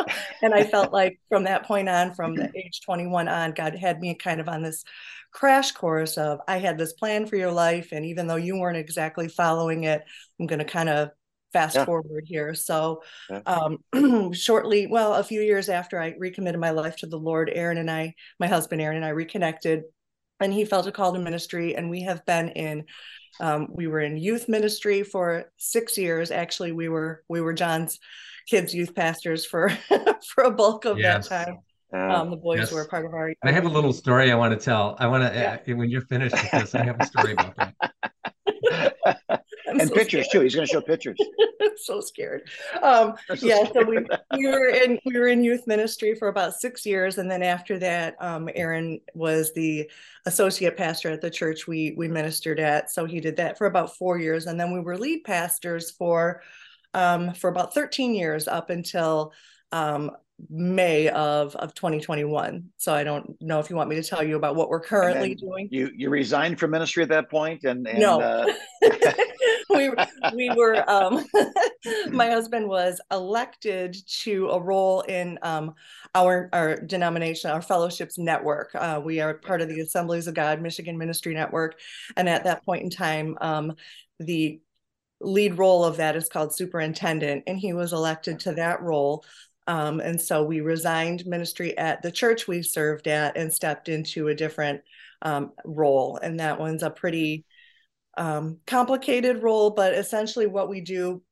and 0.43 0.55
I 0.55 0.65
felt 0.65 0.93
like 0.93 1.19
from 1.31 1.45
that 1.45 1.65
point 1.65 1.89
on, 1.89 2.13
from 2.15 2.35
the 2.35 2.51
age 2.55 2.83
21 2.85 3.29
on, 3.29 3.53
God 3.53 3.75
had 3.75 4.01
me 4.01 4.15
kind 4.15 4.41
of 4.41 4.49
on 4.49 4.63
this 4.63 4.85
crash 5.33 5.73
course 5.73 6.19
of 6.19 6.41
I 6.47 6.59
had 6.59 6.77
this 6.77 6.93
plan 6.93 7.27
for 7.27 7.37
your 7.37 7.53
life, 7.53 7.89
and 7.93 8.05
even 8.05 8.27
though 8.27 8.37
you 8.37 8.59
weren't 8.59 8.77
exactly 8.77 9.29
following 9.29 9.85
it, 9.85 10.05
I'm 10.39 10.47
going 10.47 10.59
to 10.59 10.65
kind 10.67 10.91
of 10.91 11.11
fast 11.55 11.77
yeah. 11.77 11.85
forward 11.87 12.25
here. 12.27 12.53
So, 12.55 13.03
yeah. 13.31 13.41
um, 13.47 14.33
shortly, 14.35 14.87
well, 14.87 15.15
a 15.15 15.25
few 15.25 15.41
years 15.41 15.71
after 15.71 15.99
I 15.99 16.15
recommitted 16.19 16.61
my 16.61 16.71
life 16.71 16.97
to 16.97 17.07
the 17.07 17.19
Lord, 17.19 17.51
Aaron 17.55 17.79
and 17.79 17.91
I, 17.91 18.15
my 18.39 18.49
husband 18.49 18.83
Aaron 18.83 18.97
and 18.97 19.07
I 19.07 19.11
reconnected, 19.11 19.85
and 20.41 20.53
he 20.53 20.67
felt 20.67 20.89
a 20.89 20.93
call 20.93 21.15
to 21.15 21.19
ministry, 21.19 21.77
and 21.77 21.89
we 21.89 22.03
have 22.03 22.27
been 22.27 22.51
in. 22.51 22.85
Um, 23.41 23.69
we 23.71 23.89
were 23.89 24.01
in 24.01 24.17
youth 24.17 24.49
ministry 24.49 25.03
for 25.03 25.51
six 25.57 25.97
years. 25.97 26.31
Actually, 26.31 26.73
we 26.73 26.89
were 26.89 27.25
we 27.29 27.41
were 27.41 27.55
John's 27.55 27.99
kids 28.49 28.75
youth 28.75 28.95
pastors 28.95 29.47
for 29.47 29.71
for 30.35 30.45
a 30.45 30.51
bulk 30.51 30.85
of 30.85 30.99
yes. 30.99 31.29
that 31.29 31.47
time. 31.47 31.59
Um, 31.95 32.31
the 32.31 32.37
boys 32.37 32.59
yes. 32.59 32.73
were 32.73 32.87
part 32.87 33.07
of 33.07 33.15
our. 33.15 33.33
I 33.45 33.53
have 33.53 33.65
a 33.65 33.69
little 33.69 33.93
story 33.93 34.33
I 34.33 34.35
want 34.35 34.59
to 34.59 34.63
tell. 34.63 34.97
I 34.99 35.07
want 35.07 35.23
to 35.23 35.39
yeah. 35.39 35.59
uh, 35.73 35.77
when 35.77 35.89
you're 35.89 36.03
finished 36.03 36.35
with 36.35 36.51
this, 36.51 36.75
I 36.75 36.85
have 36.85 36.97
a 37.01 37.07
story 37.07 37.33
about 37.33 37.57
that. 37.57 39.41
and 39.81 39.89
so 39.89 39.95
pictures 39.95 40.27
scared. 40.27 40.41
too. 40.41 40.45
He's 40.45 40.55
going 40.55 40.67
to 40.67 40.73
show 40.73 40.81
pictures. 40.81 41.19
so 41.77 42.01
scared. 42.01 42.49
Um, 42.83 43.15
so 43.37 43.47
yeah, 43.47 43.65
scared. 43.65 43.73
so 43.75 43.83
we, 43.85 43.99
we 44.39 44.47
were 44.47 44.69
in 44.69 44.99
we 45.05 45.19
were 45.19 45.29
in 45.29 45.45
youth 45.45 45.67
ministry 45.67 46.15
for 46.15 46.29
about 46.29 46.55
six 46.55 46.85
years, 46.85 47.19
and 47.19 47.31
then 47.31 47.43
after 47.43 47.79
that, 47.79 48.17
um, 48.21 48.49
Aaron 48.55 49.01
was 49.15 49.53
the 49.55 49.91
associate 50.27 50.77
pastor 50.77 51.11
at 51.11 51.21
the 51.21 51.31
church 51.31 51.67
we 51.67 51.95
we 51.97 52.09
ministered 52.09 52.61
at. 52.61 52.91
So 52.91 53.05
he 53.05 53.21
did 53.21 53.37
that 53.37 53.59
for 53.59 53.67
about 53.67 53.97
four 53.97 54.19
years, 54.19 54.47
and 54.47 54.59
then 54.59 54.73
we 54.73 54.81
were 54.81 54.97
lead 54.97 55.25
pastors 55.25 55.91
for 55.91 56.43
um, 56.95 57.35
for 57.35 57.51
about 57.51 57.75
13 57.75 58.15
years 58.15 58.49
up 58.49 58.71
until 58.71 59.33
um, 59.73 60.13
May 60.51 61.09
of 61.09 61.55
of 61.57 61.75
2021. 61.75 62.65
So 62.77 62.93
I 62.93 63.05
don't 63.05 63.41
know 63.41 63.61
if 63.61 63.71
you 63.71 63.77
want 63.77 63.89
me 63.89 63.97
to 63.97 64.03
tell 64.03 64.23
you 64.23 64.37
about 64.37 64.57
what 64.57 64.69
we're 64.69 64.81
currently 64.81 65.35
doing. 65.35 65.69
You 65.71 65.91
you 65.95 66.11
resigned 66.11 66.59
from 66.59 66.73
ministry 66.73 67.03
at 67.03 67.09
that 67.11 67.31
point, 67.31 67.65
and, 67.65 67.87
and 67.87 67.99
no, 67.99 68.21
uh... 68.21 68.53
we 69.71 69.91
we 70.35 70.51
were. 70.57 70.89
Um, 70.91 71.25
my 72.11 72.29
husband 72.29 72.69
was 72.69 73.01
elected 73.11 73.97
to 74.23 74.49
a 74.49 74.61
role 74.61 75.03
in 75.03 75.39
um, 75.43 75.75
our 76.15 76.49
our 76.53 76.77
denomination, 76.77 77.51
our 77.51 77.63
fellowships 77.63 78.19
network. 78.19 78.75
Uh, 78.75 79.01
we 79.03 79.21
are 79.21 79.35
part 79.35 79.61
of 79.61 79.69
the 79.69 79.81
Assemblies 79.81 80.27
of 80.27 80.35
God 80.35 80.61
Michigan 80.61 80.99
Ministry 80.99 81.35
Network, 81.35 81.79
and 82.17 82.29
at 82.29 82.45
that 82.45 82.65
point 82.65 82.83
in 82.83 82.91
time, 82.91 83.37
um, 83.41 83.75
the 84.19 84.61
lead 85.21 85.59
role 85.59 85.85
of 85.85 85.97
that 85.99 86.17
is 86.17 86.29
called 86.29 86.55
superintendent, 86.55 87.45
and 87.47 87.59
he 87.59 87.73
was 87.73 87.93
elected 87.93 88.41
to 88.41 88.53
that 88.53 88.83
role. 88.83 89.25
Um, 89.67 90.01
and 90.01 90.21
so 90.21 90.43
we 90.45 90.61
resigned 90.61 91.27
ministry 91.27 91.77
at 91.79 92.03
the 92.03 92.11
church 92.11 92.47
we 92.47 92.63
served 92.63 93.09
at 93.09 93.37
and 93.37 93.53
stepped 93.53 93.89
into 93.89 94.29
a 94.29 94.35
different 94.35 94.83
um, 95.23 95.53
role. 95.65 96.19
And 96.23 96.41
that 96.41 96.61
one's 96.61 96.83
a 96.83 96.91
pretty 96.91 97.47
um, 98.17 98.59
complicated 98.67 99.43
role, 99.43 99.71
but 99.71 99.95
essentially 99.95 100.47
what 100.47 100.69
we 100.69 100.81
do 100.81 101.23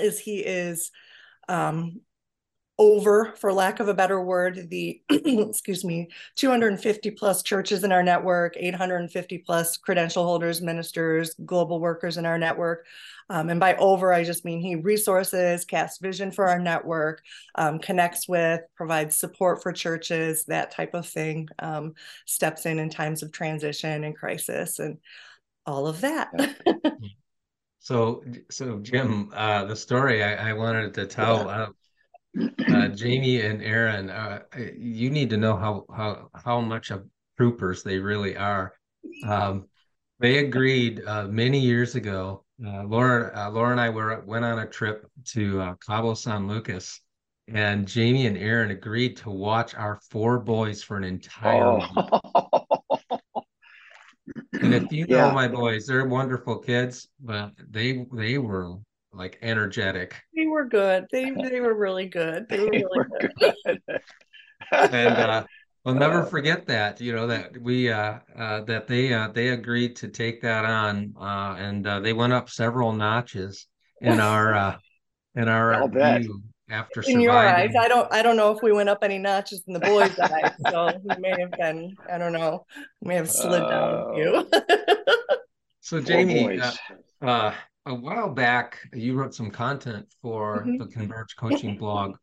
is 0.00 0.18
he 0.18 0.38
is 0.38 0.90
um, 1.48 2.00
over, 2.78 3.32
for 3.36 3.52
lack 3.52 3.78
of 3.78 3.88
a 3.88 3.94
better 3.94 4.20
word, 4.20 4.68
the 4.68 5.00
excuse 5.10 5.84
me, 5.84 6.08
250 6.34 7.10
plus 7.12 7.42
churches 7.42 7.84
in 7.84 7.92
our 7.92 8.02
network, 8.02 8.54
850 8.56 9.38
plus 9.38 9.76
credential 9.76 10.24
holders, 10.24 10.60
ministers, 10.60 11.34
global 11.44 11.78
workers 11.78 12.16
in 12.16 12.26
our 12.26 12.38
network. 12.38 12.86
Um, 13.30 13.48
and 13.48 13.60
by 13.60 13.76
over, 13.76 14.12
I 14.12 14.24
just 14.24 14.44
mean 14.44 14.60
he 14.60 14.74
resources, 14.74 15.64
casts 15.64 15.98
vision 15.98 16.30
for 16.30 16.48
our 16.48 16.58
network, 16.58 17.22
um, 17.54 17.78
connects 17.78 18.28
with, 18.28 18.60
provides 18.74 19.16
support 19.16 19.62
for 19.62 19.72
churches, 19.72 20.44
that 20.46 20.72
type 20.72 20.94
of 20.94 21.06
thing, 21.06 21.48
um, 21.60 21.94
steps 22.26 22.66
in 22.66 22.78
in 22.80 22.90
times 22.90 23.22
of 23.22 23.30
transition 23.30 24.04
and 24.04 24.16
crisis 24.16 24.80
and 24.80 24.98
all 25.64 25.86
of 25.86 26.00
that. 26.00 26.28
so, 27.78 28.24
so 28.50 28.80
Jim, 28.80 29.30
uh, 29.32 29.64
the 29.64 29.76
story 29.76 30.24
I, 30.24 30.50
I 30.50 30.52
wanted 30.54 30.92
to 30.94 31.06
tell. 31.06 31.48
Uh, 31.48 31.68
uh, 32.68 32.88
Jamie 32.88 33.40
and 33.40 33.62
Aaron, 33.62 34.10
uh, 34.10 34.40
you 34.76 35.10
need 35.10 35.30
to 35.30 35.36
know 35.36 35.56
how 35.56 35.84
how 35.94 36.28
how 36.34 36.60
much 36.60 36.90
of 36.90 37.04
troopers 37.36 37.82
they 37.82 37.98
really 37.98 38.36
are. 38.36 38.74
Um, 39.26 39.66
they 40.20 40.38
agreed 40.38 41.02
uh, 41.06 41.26
many 41.28 41.60
years 41.60 41.94
ago. 41.94 42.44
Uh, 42.64 42.84
Laura, 42.84 43.32
uh, 43.36 43.50
Laura 43.50 43.72
and 43.72 43.80
I 43.80 43.90
were 43.90 44.22
went 44.24 44.44
on 44.44 44.58
a 44.60 44.66
trip 44.66 45.06
to 45.32 45.60
uh, 45.60 45.74
Cabo 45.84 46.14
San 46.14 46.46
Lucas, 46.46 47.00
and 47.48 47.86
Jamie 47.86 48.26
and 48.26 48.38
Aaron 48.38 48.70
agreed 48.70 49.16
to 49.18 49.30
watch 49.30 49.74
our 49.74 49.98
four 50.10 50.38
boys 50.38 50.82
for 50.82 50.96
an 50.96 51.04
entire 51.04 51.80
oh. 51.80 52.64
And 54.60 54.72
if 54.74 54.90
you 54.90 55.06
know 55.06 55.30
my 55.32 55.48
boys, 55.48 55.86
they're 55.86 56.06
wonderful 56.06 56.58
kids, 56.58 57.08
but 57.20 57.52
they 57.68 58.06
they 58.12 58.38
were 58.38 58.76
like 59.14 59.38
energetic. 59.42 60.14
They 60.34 60.46
were 60.46 60.64
good. 60.64 61.06
They 61.12 61.30
they 61.42 61.60
were 61.60 61.74
really 61.74 62.08
good. 62.08 62.46
They 62.48 62.58
were 62.58 62.66
really 62.66 62.88
were 62.96 63.08
good. 63.20 63.56
good. 63.66 63.80
and 64.72 65.16
uh, 65.16 65.44
we'll 65.84 65.94
never 65.94 66.22
uh, 66.22 66.26
forget 66.26 66.66
that. 66.66 67.00
You 67.00 67.14
know 67.14 67.26
that 67.26 67.56
we 67.58 67.90
uh, 67.90 68.18
uh, 68.36 68.60
that 68.62 68.86
they 68.86 69.12
uh, 69.12 69.28
they 69.28 69.48
agreed 69.48 69.96
to 69.96 70.08
take 70.08 70.42
that 70.42 70.64
on, 70.64 71.14
uh, 71.18 71.56
and 71.58 71.86
uh, 71.86 72.00
they 72.00 72.12
went 72.12 72.32
up 72.32 72.50
several 72.50 72.92
notches 72.92 73.66
in 74.00 74.20
our 74.20 74.54
uh, 74.54 74.76
in 75.34 75.48
our 75.48 75.88
view 75.88 76.42
after 76.70 77.02
in 77.02 77.20
your 77.20 77.32
eyes. 77.32 77.72
I 77.78 77.88
don't 77.88 78.12
I 78.12 78.22
don't 78.22 78.36
know 78.36 78.52
if 78.52 78.62
we 78.62 78.72
went 78.72 78.88
up 78.88 78.98
any 79.02 79.18
notches 79.18 79.62
in 79.66 79.74
the 79.74 79.80
boys' 79.80 80.18
eyes. 80.18 80.52
So 80.70 81.00
we 81.04 81.14
may 81.18 81.38
have 81.40 81.52
been 81.52 81.96
I 82.10 82.18
don't 82.18 82.32
know 82.32 82.66
may 83.02 83.16
have 83.16 83.30
slid 83.30 83.60
down 83.60 83.94
a 83.94 84.14
few. 84.14 84.50
so 85.80 86.00
Jamie, 86.00 86.58
uh, 86.58 86.72
uh, 87.22 87.54
a 87.86 87.94
while 87.94 88.30
back, 88.30 88.78
you 88.92 89.14
wrote 89.14 89.34
some 89.34 89.50
content 89.50 90.06
for 90.22 90.60
mm-hmm. 90.60 90.78
the 90.78 90.86
Converge 90.86 91.36
Coaching 91.36 91.76
blog 91.76 92.16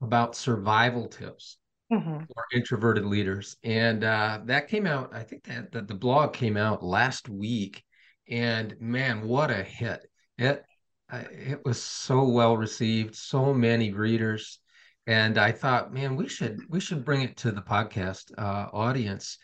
about 0.00 0.34
survival 0.34 1.06
tips 1.06 1.58
mm-hmm. 1.92 2.18
for 2.24 2.44
introverted 2.52 3.04
leaders, 3.04 3.56
and 3.62 4.02
uh, 4.02 4.40
that 4.44 4.68
came 4.68 4.86
out. 4.86 5.14
I 5.14 5.22
think 5.22 5.44
that, 5.44 5.72
that 5.72 5.88
the 5.88 5.94
blog 5.94 6.32
came 6.32 6.56
out 6.56 6.82
last 6.82 7.28
week, 7.28 7.84
and 8.28 8.74
man, 8.80 9.26
what 9.26 9.50
a 9.50 9.62
hit! 9.62 10.00
It 10.38 10.64
uh, 11.10 11.22
it 11.30 11.64
was 11.64 11.80
so 11.80 12.24
well 12.24 12.56
received, 12.56 13.14
so 13.14 13.54
many 13.54 13.92
readers, 13.92 14.58
and 15.06 15.38
I 15.38 15.52
thought, 15.52 15.92
man, 15.92 16.16
we 16.16 16.28
should 16.28 16.60
we 16.68 16.80
should 16.80 17.04
bring 17.04 17.22
it 17.22 17.36
to 17.38 17.52
the 17.52 17.62
podcast 17.62 18.32
uh, 18.36 18.68
audience. 18.72 19.38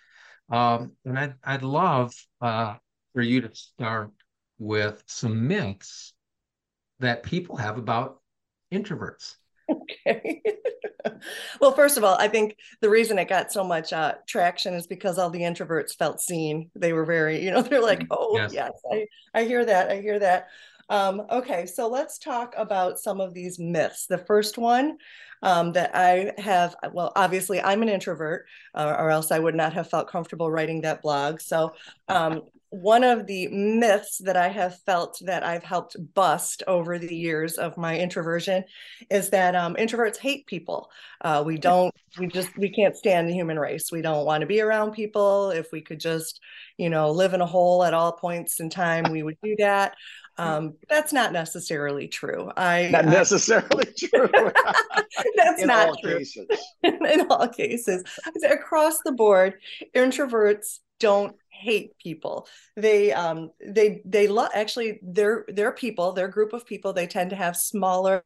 Um, 0.50 0.92
and 1.04 1.18
I'd 1.18 1.34
I'd 1.44 1.62
love 1.62 2.12
uh, 2.40 2.74
for 3.12 3.22
you 3.22 3.40
to 3.42 3.54
start 3.54 4.10
with 4.58 5.02
some 5.06 5.48
myths 5.48 6.12
that 7.00 7.22
people 7.22 7.56
have 7.56 7.78
about 7.78 8.20
introverts. 8.72 9.36
okay. 9.70 10.42
well, 11.60 11.72
first 11.72 11.96
of 11.96 12.04
all, 12.04 12.16
I 12.18 12.28
think 12.28 12.56
the 12.80 12.90
reason 12.90 13.18
it 13.18 13.28
got 13.28 13.52
so 13.52 13.64
much 13.64 13.92
uh, 13.92 14.14
traction 14.26 14.74
is 14.74 14.86
because 14.86 15.18
all 15.18 15.30
the 15.30 15.40
introverts 15.40 15.96
felt 15.96 16.20
seen. 16.20 16.70
They 16.74 16.92
were 16.92 17.04
very, 17.04 17.44
you 17.44 17.50
know, 17.50 17.62
they're 17.62 17.82
like, 17.82 18.00
mm, 18.00 18.08
oh, 18.10 18.36
yes, 18.36 18.52
yes 18.52 18.72
I, 18.92 19.06
I 19.34 19.44
hear 19.44 19.64
that. 19.64 19.90
I 19.90 20.00
hear 20.00 20.18
that. 20.18 20.48
Um, 20.90 21.22
okay, 21.30 21.64
so 21.64 21.88
let's 21.88 22.18
talk 22.18 22.54
about 22.58 22.98
some 22.98 23.20
of 23.20 23.32
these 23.32 23.58
myths. 23.58 24.06
The 24.06 24.18
first 24.18 24.58
one 24.58 24.98
um, 25.42 25.72
that 25.72 25.90
I 25.94 26.32
have, 26.38 26.76
well, 26.92 27.12
obviously 27.16 27.60
I'm 27.60 27.82
an 27.82 27.88
introvert, 27.88 28.46
uh, 28.74 28.94
or 28.98 29.10
else 29.10 29.30
I 29.30 29.38
would 29.38 29.54
not 29.54 29.72
have 29.72 29.88
felt 29.88 30.10
comfortable 30.10 30.50
writing 30.50 30.82
that 30.82 31.00
blog. 31.00 31.40
So 31.40 31.74
um, 32.08 32.42
one 32.74 33.04
of 33.04 33.26
the 33.26 33.46
myths 33.48 34.18
that 34.18 34.36
I 34.36 34.48
have 34.48 34.80
felt 34.80 35.20
that 35.24 35.44
I've 35.44 35.62
helped 35.62 35.96
bust 36.12 36.64
over 36.66 36.98
the 36.98 37.14
years 37.14 37.54
of 37.54 37.76
my 37.76 37.96
introversion 37.96 38.64
is 39.10 39.30
that 39.30 39.54
um, 39.54 39.76
introverts 39.76 40.16
hate 40.16 40.46
people. 40.46 40.90
Uh, 41.20 41.44
we 41.46 41.56
don't, 41.56 41.94
we 42.18 42.26
just, 42.26 42.56
we 42.58 42.68
can't 42.68 42.96
stand 42.96 43.28
the 43.28 43.32
human 43.32 43.60
race. 43.60 43.92
We 43.92 44.02
don't 44.02 44.26
want 44.26 44.40
to 44.40 44.48
be 44.48 44.60
around 44.60 44.90
people. 44.90 45.50
If 45.50 45.70
we 45.70 45.82
could 45.82 46.00
just, 46.00 46.40
you 46.76 46.90
know, 46.90 47.12
live 47.12 47.32
in 47.32 47.40
a 47.40 47.46
hole 47.46 47.84
at 47.84 47.94
all 47.94 48.10
points 48.10 48.58
in 48.58 48.70
time, 48.70 49.04
we 49.12 49.22
would 49.22 49.38
do 49.40 49.54
that. 49.60 49.94
Um, 50.36 50.74
that's 50.88 51.12
not 51.12 51.32
necessarily 51.32 52.08
true. 52.08 52.50
I 52.56 52.88
not 52.88 53.04
necessarily 53.04 53.86
I, 53.86 54.06
true. 54.08 54.28
that's 55.36 55.62
in 55.62 55.68
not 55.68 55.96
true. 56.02 56.18
Cases. 56.18 56.48
in 56.82 57.26
all 57.30 57.46
cases, 57.46 58.02
across 58.50 58.98
the 59.04 59.12
board, 59.12 59.54
introverts 59.94 60.80
don't 60.98 61.36
hate 61.54 61.96
people. 61.98 62.46
They 62.76 63.12
um 63.12 63.50
they 63.64 64.02
they 64.04 64.28
love 64.28 64.50
actually 64.54 65.00
they're 65.02 65.44
they're 65.48 65.72
people 65.72 66.12
their 66.12 66.28
group 66.28 66.52
of 66.52 66.66
people. 66.66 66.92
They 66.92 67.06
tend 67.06 67.30
to 67.30 67.36
have 67.36 67.56
smaller 67.56 68.24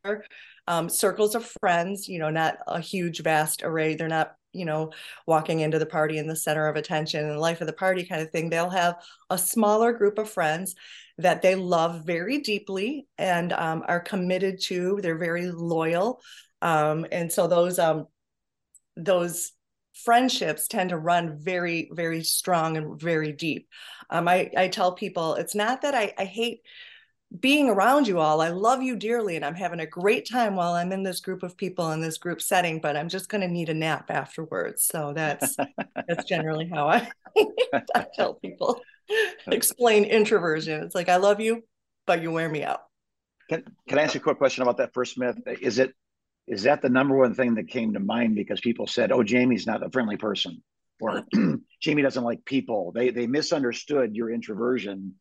um, 0.66 0.88
circles 0.88 1.34
of 1.34 1.50
friends 1.60 2.08
you 2.08 2.18
know 2.18 2.30
not 2.30 2.58
a 2.66 2.80
huge 2.80 3.22
vast 3.22 3.62
array. 3.62 3.94
They're 3.94 4.08
not 4.08 4.34
you 4.52 4.64
know 4.64 4.92
walking 5.26 5.60
into 5.60 5.78
the 5.78 5.86
party 5.86 6.18
in 6.18 6.26
the 6.26 6.36
center 6.36 6.66
of 6.66 6.76
attention 6.76 7.24
and 7.24 7.38
life 7.38 7.60
of 7.60 7.66
the 7.66 7.72
party 7.72 8.04
kind 8.04 8.22
of 8.22 8.30
thing. 8.30 8.50
They'll 8.50 8.70
have 8.70 8.96
a 9.30 9.38
smaller 9.38 9.92
group 9.92 10.18
of 10.18 10.30
friends 10.30 10.74
that 11.18 11.42
they 11.42 11.54
love 11.54 12.04
very 12.04 12.38
deeply 12.38 13.06
and 13.18 13.52
um, 13.52 13.82
are 13.86 14.00
committed 14.00 14.60
to. 14.62 15.00
They're 15.02 15.18
very 15.18 15.50
loyal. 15.50 16.20
Um, 16.62 17.06
and 17.12 17.30
so 17.32 17.46
those 17.46 17.78
um 17.78 18.06
those 18.96 19.52
friendships 20.04 20.68
tend 20.68 20.90
to 20.90 20.98
run 20.98 21.38
very 21.38 21.90
very 21.92 22.22
strong 22.22 22.76
and 22.76 23.00
very 23.00 23.32
deep. 23.32 23.68
Um, 24.10 24.28
I, 24.28 24.50
I 24.56 24.68
tell 24.68 24.92
people 24.92 25.34
it's 25.34 25.54
not 25.54 25.82
that 25.82 25.94
I, 25.94 26.12
I 26.18 26.24
hate 26.24 26.60
being 27.38 27.68
around 27.68 28.08
you 28.08 28.20
all. 28.20 28.40
I 28.40 28.48
love 28.48 28.82
you 28.82 28.96
dearly 28.96 29.36
and 29.36 29.44
i'm 29.44 29.54
having 29.54 29.80
a 29.80 29.86
great 29.86 30.28
time 30.28 30.56
while 30.56 30.72
i'm 30.72 30.92
in 30.92 31.02
this 31.02 31.20
group 31.20 31.42
of 31.42 31.56
people 31.56 31.92
in 31.92 32.00
this 32.00 32.16
group 32.16 32.40
setting 32.40 32.80
but 32.80 32.96
i'm 32.96 33.08
just 33.08 33.28
going 33.28 33.42
to 33.42 33.48
need 33.48 33.68
a 33.68 33.74
nap 33.74 34.10
afterwards. 34.10 34.84
So 34.84 35.12
that's 35.14 35.56
that's 36.06 36.24
generally 36.24 36.68
how 36.68 36.88
i, 36.88 37.08
I 37.94 38.06
tell 38.14 38.34
people 38.34 38.80
explain 39.46 40.04
introversion. 40.04 40.82
It's 40.82 40.94
like 40.94 41.08
i 41.08 41.16
love 41.16 41.40
you 41.40 41.64
but 42.06 42.22
you 42.22 42.32
wear 42.32 42.48
me 42.48 42.64
out. 42.64 42.80
Can, 43.50 43.64
can 43.86 43.98
i 43.98 44.02
ask 44.02 44.14
you 44.14 44.20
a 44.20 44.22
quick 44.22 44.38
question 44.38 44.62
about 44.62 44.78
that 44.78 44.94
first 44.94 45.18
myth? 45.18 45.36
Is 45.60 45.78
it 45.78 45.92
is 46.48 46.62
that 46.62 46.82
the 46.82 46.88
number 46.88 47.16
one 47.16 47.34
thing 47.34 47.54
that 47.56 47.68
came 47.68 47.92
to 47.92 48.00
mind 48.00 48.34
because 48.34 48.60
people 48.60 48.86
said, 48.86 49.12
"Oh, 49.12 49.22
Jamie's 49.22 49.66
not 49.66 49.84
a 49.84 49.90
friendly 49.90 50.16
person," 50.16 50.62
or 51.00 51.24
"Jamie 51.80 52.02
doesn't 52.02 52.24
like 52.24 52.44
people." 52.44 52.92
They 52.92 53.10
they 53.10 53.26
misunderstood 53.26 54.16
your 54.16 54.30
introversion. 54.30 55.14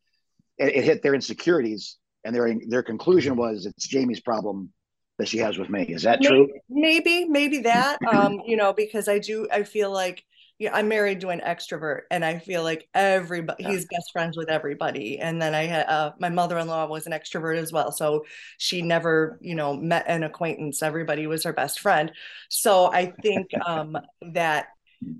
It, 0.56 0.74
it 0.74 0.84
hit 0.84 1.02
their 1.02 1.14
insecurities, 1.14 1.98
and 2.24 2.34
their 2.34 2.54
their 2.66 2.82
conclusion 2.82 3.36
was 3.36 3.66
it's 3.66 3.86
Jamie's 3.86 4.20
problem 4.20 4.72
that 5.18 5.28
she 5.28 5.38
has 5.38 5.58
with 5.58 5.68
me. 5.68 5.82
Is 5.82 6.02
that 6.02 6.20
maybe, 6.20 6.28
true? 6.28 6.48
Maybe, 6.68 7.24
maybe 7.26 7.58
that. 7.58 7.98
um, 8.06 8.40
you 8.46 8.56
know, 8.56 8.72
because 8.72 9.08
I 9.08 9.18
do, 9.18 9.48
I 9.52 9.64
feel 9.64 9.90
like 9.90 10.24
yeah, 10.58 10.74
I'm 10.74 10.88
married 10.88 11.20
to 11.20 11.28
an 11.28 11.40
extrovert, 11.40 12.02
and 12.10 12.24
I 12.24 12.40
feel 12.40 12.64
like 12.64 12.88
everybody 12.92 13.62
he's 13.62 13.86
best 13.86 14.10
friends 14.12 14.36
with 14.36 14.48
everybody. 14.48 15.20
And 15.20 15.40
then 15.40 15.54
I 15.54 15.66
had 15.66 15.86
uh, 15.86 16.12
my 16.18 16.30
mother-in-law 16.30 16.86
was 16.88 17.06
an 17.06 17.12
extrovert 17.12 17.58
as 17.58 17.72
well, 17.72 17.92
so 17.92 18.24
she 18.56 18.82
never, 18.82 19.38
you 19.40 19.54
know, 19.54 19.74
met 19.74 20.04
an 20.08 20.24
acquaintance. 20.24 20.82
Everybody 20.82 21.28
was 21.28 21.44
her 21.44 21.52
best 21.52 21.78
friend. 21.78 22.10
So 22.48 22.92
I 22.92 23.12
think 23.22 23.50
um, 23.66 23.98
that 24.32 24.68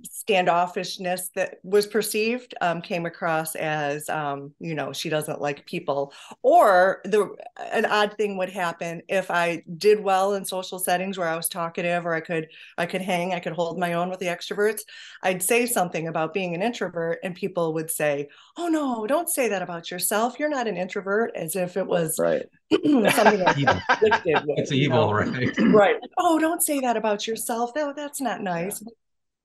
standoffishness 0.07 1.33
that 1.35 1.59
was 1.63 1.87
perceived 1.87 2.55
um, 2.61 2.83
came 2.83 3.07
across 3.07 3.55
as 3.55 4.09
um, 4.09 4.53
you 4.59 4.75
know 4.75 4.93
she 4.93 5.09
doesn't 5.09 5.41
like 5.41 5.67
people. 5.67 6.13
Or 6.43 7.01
the 7.05 7.35
an 7.73 7.87
odd 7.87 8.15
thing 8.17 8.37
would 8.37 8.51
happen 8.51 9.03
if 9.09 9.31
i 9.31 9.63
did 9.77 10.01
well 10.01 10.35
in 10.35 10.45
social 10.45 10.79
settings 10.79 11.19
where 11.19 11.29
i 11.29 11.37
was 11.37 11.49
talkative 11.49 12.07
or 12.07 12.15
i 12.15 12.21
could 12.21 12.49
i 12.77 12.87
could 12.87 13.03
hang 13.03 13.35
i 13.35 13.41
could 13.41 13.53
hold 13.53 13.79
my 13.79 13.95
own 13.95 14.09
with 14.09 14.19
the 14.21 14.27
extroverts 14.27 14.81
i'd 15.23 15.43
say 15.43 15.67
something 15.67 16.09
about 16.09 16.35
being 16.35 16.55
an 16.55 16.63
introvert 16.63 17.19
and 17.23 17.35
people 17.35 17.75
would 17.75 17.91
say 17.91 18.29
oh 18.57 18.69
no 18.69 19.07
don't 19.07 19.29
say 19.29 19.49
that 19.49 19.63
about 19.63 19.91
yourself. 19.91 20.39
You're 20.39 20.49
not 20.49 20.67
an 20.67 20.77
introvert 20.77 21.33
as 21.35 21.57
if 21.57 21.77
it 21.77 21.87
was 21.87 22.19
right. 22.19 22.47
something 22.71 23.39
that's 23.39 23.59
evil. 23.59 23.75
With, 24.03 24.59
it's 24.59 24.73
evil 24.73 25.07
know? 25.07 25.13
right. 25.13 25.59
Right. 25.59 25.97
Oh 26.19 26.39
don't 26.39 26.63
say 26.63 26.81
that 26.81 26.97
about 26.97 27.27
yourself. 27.27 27.73
No 27.75 27.93
that's 27.95 28.21
not 28.21 28.41
nice. 28.41 28.83
yeah 28.83 28.93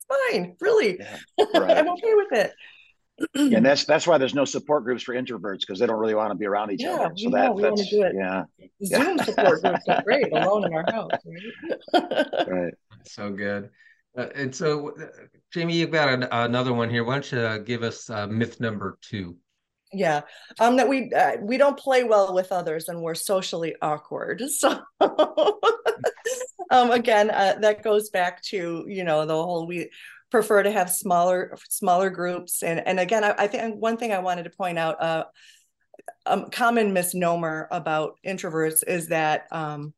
fine, 0.07 0.55
really. 0.59 0.99
Yeah, 0.99 1.17
right. 1.55 1.77
I'm 1.77 1.89
okay 1.89 2.13
with 2.13 2.31
it. 2.31 2.53
and 3.35 3.65
that's 3.65 3.85
that's 3.85 4.07
why 4.07 4.17
there's 4.17 4.33
no 4.33 4.45
support 4.45 4.83
groups 4.83 5.03
for 5.03 5.13
introverts 5.13 5.61
because 5.61 5.79
they 5.79 5.85
don't 5.85 5.99
really 5.99 6.15
want 6.15 6.31
to 6.31 6.35
be 6.35 6.45
around 6.45 6.71
each 6.71 6.81
yeah, 6.81 6.95
other. 6.95 7.13
So 7.15 7.29
that, 7.31 7.53
we 7.53 7.63
want 7.63 7.77
to 7.77 7.89
do 7.89 8.03
it. 8.03 8.13
Yeah. 8.15 8.43
Zoom 8.85 9.17
yeah. 9.17 9.23
support 9.23 9.61
groups 9.61 9.87
are 9.87 10.03
great 10.03 10.31
alone 10.31 10.65
in 10.65 10.73
our 10.73 10.85
house. 10.91 11.11
Right. 11.93 12.27
right. 12.47 12.73
So 13.05 13.31
good. 13.31 13.69
Uh, 14.15 14.27
and 14.35 14.53
so, 14.53 14.89
uh, 14.89 15.05
Jamie, 15.51 15.75
you've 15.75 15.91
got 15.91 16.09
an, 16.09 16.27
another 16.31 16.71
one 16.71 16.89
here. 16.89 17.03
Why 17.03 17.15
don't 17.15 17.31
you 17.31 17.39
uh, 17.39 17.57
give 17.57 17.81
us 17.81 18.09
uh, 18.09 18.27
myth 18.27 18.59
number 18.59 18.97
two? 19.01 19.35
Yeah, 19.93 20.21
um, 20.59 20.77
that 20.77 20.89
we 20.89 21.11
uh, 21.13 21.37
we 21.41 21.57
don't 21.57 21.77
play 21.77 22.03
well 22.03 22.33
with 22.33 22.51
others, 22.51 22.89
and 22.89 23.01
we're 23.01 23.15
socially 23.15 23.75
awkward. 23.81 24.41
So, 24.59 24.81
um, 26.71 26.91
again, 26.91 27.29
uh, 27.29 27.55
that 27.61 27.83
goes 27.83 28.09
back 28.09 28.41
to 28.43 28.85
you 28.87 29.03
know 29.03 29.25
the 29.25 29.33
whole 29.33 29.67
we 29.67 29.89
prefer 30.31 30.63
to 30.63 30.71
have 30.71 30.89
smaller 30.89 31.55
smaller 31.69 32.09
groups, 32.09 32.63
and 32.63 32.85
and 32.85 32.99
again, 32.99 33.23
I, 33.23 33.35
I 33.37 33.47
think 33.47 33.81
one 33.81 33.97
thing 33.97 34.11
I 34.13 34.19
wanted 34.19 34.43
to 34.43 34.49
point 34.49 34.77
out, 34.79 35.01
uh, 35.01 35.25
a 36.25 36.49
common 36.49 36.93
misnomer 36.93 37.67
about 37.71 38.17
introverts 38.25 38.83
is 38.87 39.07
that 39.07 39.47
um, 39.51 39.93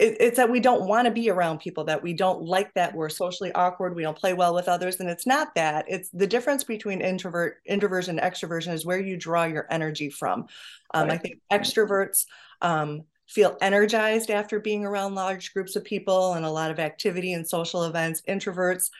it, 0.00 0.16
it's 0.20 0.36
that 0.36 0.50
we 0.50 0.60
don't 0.60 0.86
want 0.86 1.06
to 1.06 1.10
be 1.10 1.30
around 1.30 1.58
people 1.58 1.84
that 1.84 2.02
we 2.02 2.12
don't 2.12 2.42
like 2.42 2.72
that 2.74 2.94
we're 2.94 3.08
socially 3.08 3.52
awkward 3.52 3.94
we 3.94 4.02
don't 4.02 4.16
play 4.16 4.32
well 4.32 4.54
with 4.54 4.68
others 4.68 5.00
and 5.00 5.08
it's 5.08 5.26
not 5.26 5.54
that 5.54 5.84
it's 5.88 6.10
the 6.10 6.26
difference 6.26 6.64
between 6.64 7.00
introvert 7.00 7.58
introversion 7.66 8.18
and 8.18 8.32
extroversion 8.32 8.72
is 8.72 8.86
where 8.86 9.00
you 9.00 9.16
draw 9.16 9.44
your 9.44 9.66
energy 9.70 10.10
from 10.10 10.46
um, 10.94 11.08
right. 11.08 11.12
i 11.12 11.16
think 11.18 11.40
extroverts 11.52 12.24
um, 12.62 13.02
feel 13.28 13.56
energized 13.60 14.30
after 14.30 14.60
being 14.60 14.84
around 14.84 15.14
large 15.14 15.52
groups 15.52 15.76
of 15.76 15.84
people 15.84 16.34
and 16.34 16.44
a 16.44 16.50
lot 16.50 16.70
of 16.70 16.78
activity 16.78 17.32
and 17.32 17.46
social 17.46 17.84
events 17.84 18.22
introverts 18.28 18.90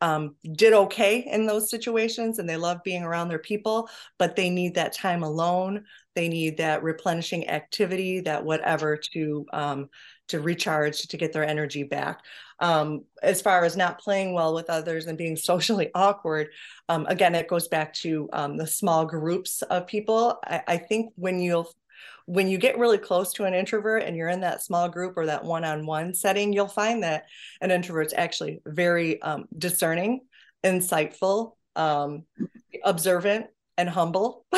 um, 0.00 0.34
did 0.52 0.72
okay 0.72 1.20
in 1.20 1.46
those 1.46 1.70
situations 1.70 2.38
and 2.38 2.48
they 2.48 2.56
love 2.56 2.82
being 2.84 3.02
around 3.02 3.28
their 3.28 3.38
people, 3.38 3.88
but 4.18 4.36
they 4.36 4.50
need 4.50 4.74
that 4.74 4.92
time 4.92 5.22
alone. 5.22 5.84
They 6.14 6.28
need 6.28 6.58
that 6.58 6.82
replenishing 6.82 7.48
activity, 7.48 8.20
that 8.20 8.44
whatever 8.44 8.96
to 9.12 9.46
um, 9.52 9.88
to 10.28 10.40
recharge 10.40 11.06
to 11.08 11.16
get 11.16 11.32
their 11.32 11.46
energy 11.46 11.82
back. 11.82 12.22
Um, 12.58 13.04
as 13.22 13.42
far 13.42 13.64
as 13.64 13.76
not 13.76 14.00
playing 14.00 14.32
well 14.32 14.54
with 14.54 14.70
others 14.70 15.06
and 15.06 15.18
being 15.18 15.36
socially 15.50 15.90
awkward, 15.94 16.48
um, 16.88 17.06
again, 17.06 17.34
it 17.34 17.48
goes 17.48 17.68
back 17.68 17.92
to 17.94 18.28
um, 18.32 18.56
the 18.56 18.66
small 18.66 19.04
groups 19.04 19.62
of 19.62 19.86
people. 19.86 20.38
I, 20.44 20.62
I 20.66 20.76
think 20.78 21.12
when 21.16 21.40
you'll 21.40 21.70
when 22.26 22.48
you 22.48 22.58
get 22.58 22.76
really 22.76 22.98
close 22.98 23.32
to 23.32 23.44
an 23.44 23.54
introvert 23.54 24.02
and 24.02 24.16
you're 24.16 24.28
in 24.28 24.40
that 24.40 24.60
small 24.60 24.88
group 24.88 25.16
or 25.16 25.26
that 25.26 25.44
one-on-one 25.44 26.12
setting, 26.12 26.52
you'll 26.52 26.66
find 26.66 27.04
that 27.04 27.26
an 27.60 27.70
introvert's 27.70 28.12
actually 28.16 28.60
very 28.66 29.22
um, 29.22 29.44
discerning, 29.56 30.20
insightful, 30.64 31.52
um, 31.76 32.24
observant, 32.84 33.46
and 33.78 33.88
humble. 33.88 34.44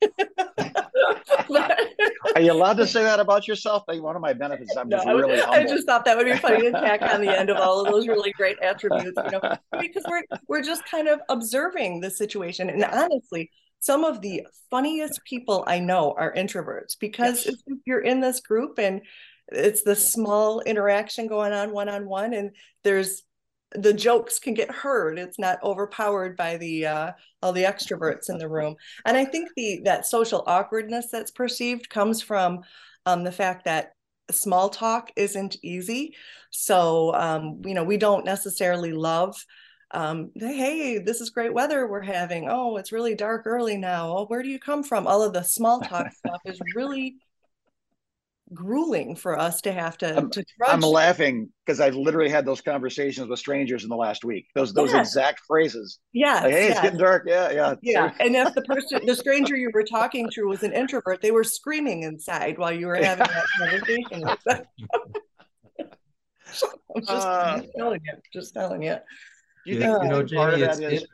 Are 2.34 2.40
you 2.40 2.52
allowed 2.52 2.76
to 2.78 2.86
say 2.86 3.02
that 3.02 3.20
about 3.20 3.46
yourself? 3.46 3.84
One 3.86 4.16
of 4.16 4.22
my 4.22 4.32
benefits, 4.32 4.76
I'm 4.76 4.88
no, 4.88 4.98
just 4.98 5.06
really 5.06 5.38
humble. 5.38 5.54
I 5.54 5.64
just 5.64 5.86
thought 5.86 6.04
that 6.04 6.16
would 6.16 6.26
be 6.26 6.36
funny 6.36 6.62
to 6.62 6.72
tack 6.72 7.02
on 7.02 7.20
the 7.20 7.36
end 7.36 7.50
of 7.50 7.56
all 7.56 7.84
of 7.84 7.92
those 7.92 8.06
really 8.08 8.32
great 8.32 8.58
attributes, 8.60 9.12
you 9.16 9.30
know, 9.30 9.56
because 9.80 10.04
we're 10.08 10.22
we're 10.48 10.62
just 10.62 10.84
kind 10.86 11.08
of 11.08 11.20
observing 11.28 12.00
the 12.00 12.10
situation. 12.10 12.70
And 12.70 12.84
honestly, 12.84 13.50
some 13.80 14.04
of 14.04 14.20
the 14.20 14.46
funniest 14.70 15.20
people 15.24 15.64
I 15.66 15.78
know 15.78 16.14
are 16.16 16.34
introverts 16.34 16.98
because 16.98 17.46
yes. 17.46 17.56
you're 17.84 18.00
in 18.00 18.20
this 18.20 18.40
group 18.40 18.78
and 18.78 19.02
it's 19.48 19.82
this 19.82 20.12
small 20.12 20.60
interaction 20.60 21.28
going 21.28 21.52
on 21.52 21.70
one 21.70 21.88
on 21.88 22.06
one, 22.06 22.34
and 22.34 22.50
there's 22.82 23.22
the 23.72 23.92
jokes 23.92 24.38
can 24.38 24.54
get 24.54 24.70
heard 24.70 25.18
it's 25.18 25.38
not 25.38 25.62
overpowered 25.62 26.36
by 26.36 26.56
the 26.56 26.86
uh, 26.86 27.12
all 27.42 27.52
the 27.52 27.64
extroverts 27.64 28.30
in 28.30 28.38
the 28.38 28.48
room 28.48 28.76
and 29.04 29.16
i 29.16 29.24
think 29.24 29.48
the 29.56 29.80
that 29.84 30.06
social 30.06 30.44
awkwardness 30.46 31.08
that's 31.10 31.32
perceived 31.32 31.90
comes 31.90 32.22
from 32.22 32.60
um, 33.06 33.24
the 33.24 33.32
fact 33.32 33.64
that 33.64 33.92
small 34.30 34.68
talk 34.68 35.10
isn't 35.16 35.56
easy. 35.62 36.14
So, 36.50 37.14
um, 37.14 37.62
you 37.64 37.74
know, 37.74 37.84
we 37.84 37.96
don't 37.96 38.24
necessarily 38.24 38.92
love, 38.92 39.36
um, 39.92 40.32
hey, 40.34 40.98
this 40.98 41.20
is 41.20 41.30
great 41.30 41.54
weather 41.54 41.86
we're 41.86 42.00
having. 42.00 42.48
Oh, 42.48 42.76
it's 42.76 42.92
really 42.92 43.14
dark 43.14 43.46
early 43.46 43.76
now. 43.76 44.16
Oh, 44.16 44.26
where 44.26 44.42
do 44.42 44.48
you 44.48 44.58
come 44.58 44.82
from? 44.82 45.06
All 45.06 45.22
of 45.22 45.32
the 45.32 45.42
small 45.42 45.80
talk 45.80 46.12
stuff 46.12 46.40
is 46.44 46.60
really 46.74 47.16
grueling 48.54 49.16
for 49.16 49.38
us 49.38 49.60
to 49.62 49.72
have 49.72 49.98
to. 49.98 50.16
I'm, 50.16 50.30
to 50.30 50.44
I'm 50.66 50.80
laughing 50.80 51.48
because 51.64 51.80
I've 51.80 51.96
literally 51.96 52.30
had 52.30 52.44
those 52.46 52.60
conversations 52.60 53.28
with 53.28 53.38
strangers 53.38 53.82
in 53.82 53.88
the 53.88 53.96
last 53.96 54.24
week. 54.24 54.46
Those 54.54 54.72
those 54.72 54.92
Yeah. 54.92 55.00
exact 55.00 55.40
phrases. 55.46 55.98
Yeah. 56.12 56.34
Like, 56.42 56.52
hey, 56.52 56.68
it's 56.70 56.80
getting 56.80 56.98
dark. 56.98 57.24
Yeah, 57.26 57.50
yeah. 57.50 57.74
Yeah. 57.82 58.12
And 58.20 58.36
if 58.36 58.54
the 58.54 58.62
person, 58.68 59.04
the 59.04 59.16
stranger 59.16 59.56
you 59.56 59.70
were 59.74 59.82
talking 59.82 60.28
to 60.34 60.44
was 60.44 60.62
an 60.62 60.72
introvert, 60.72 61.20
they 61.22 61.32
were 61.32 61.44
screaming 61.44 62.04
inside 62.04 62.58
while 62.58 62.72
you 62.72 62.86
were 62.86 62.96
having 62.96 63.26
that 63.26 63.44
conversation 63.58 64.20
with 64.22 64.42
them. 64.46 64.62
I'm 66.94 67.02
just, 67.02 67.10
Uh, 67.10 67.58
just 67.60 67.72
telling 67.76 68.00
you, 68.04 68.12
just 68.32 68.54
telling 68.54 68.82
you. 68.82 68.96
Do 69.66 69.72
you 69.72 69.80
Yeah, 69.80 69.98
think 69.98 70.02
you 70.04 70.08
know, 70.10 70.14
part 70.38 70.54
of 70.54 70.60
Jamie, 70.60 70.60
that 70.60 70.80
it's- 70.82 71.02
is? 71.02 71.08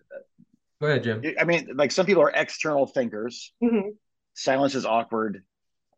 Go 0.80 0.88
ahead, 0.88 1.04
Jim. 1.04 1.22
I 1.40 1.44
mean, 1.44 1.68
like 1.76 1.92
some 1.92 2.06
people 2.06 2.22
are 2.24 2.32
external 2.34 2.86
thinkers. 2.86 3.52
Mhm. 3.62 3.90
Silence 4.34 4.74
is 4.74 4.84
awkward. 4.84 5.44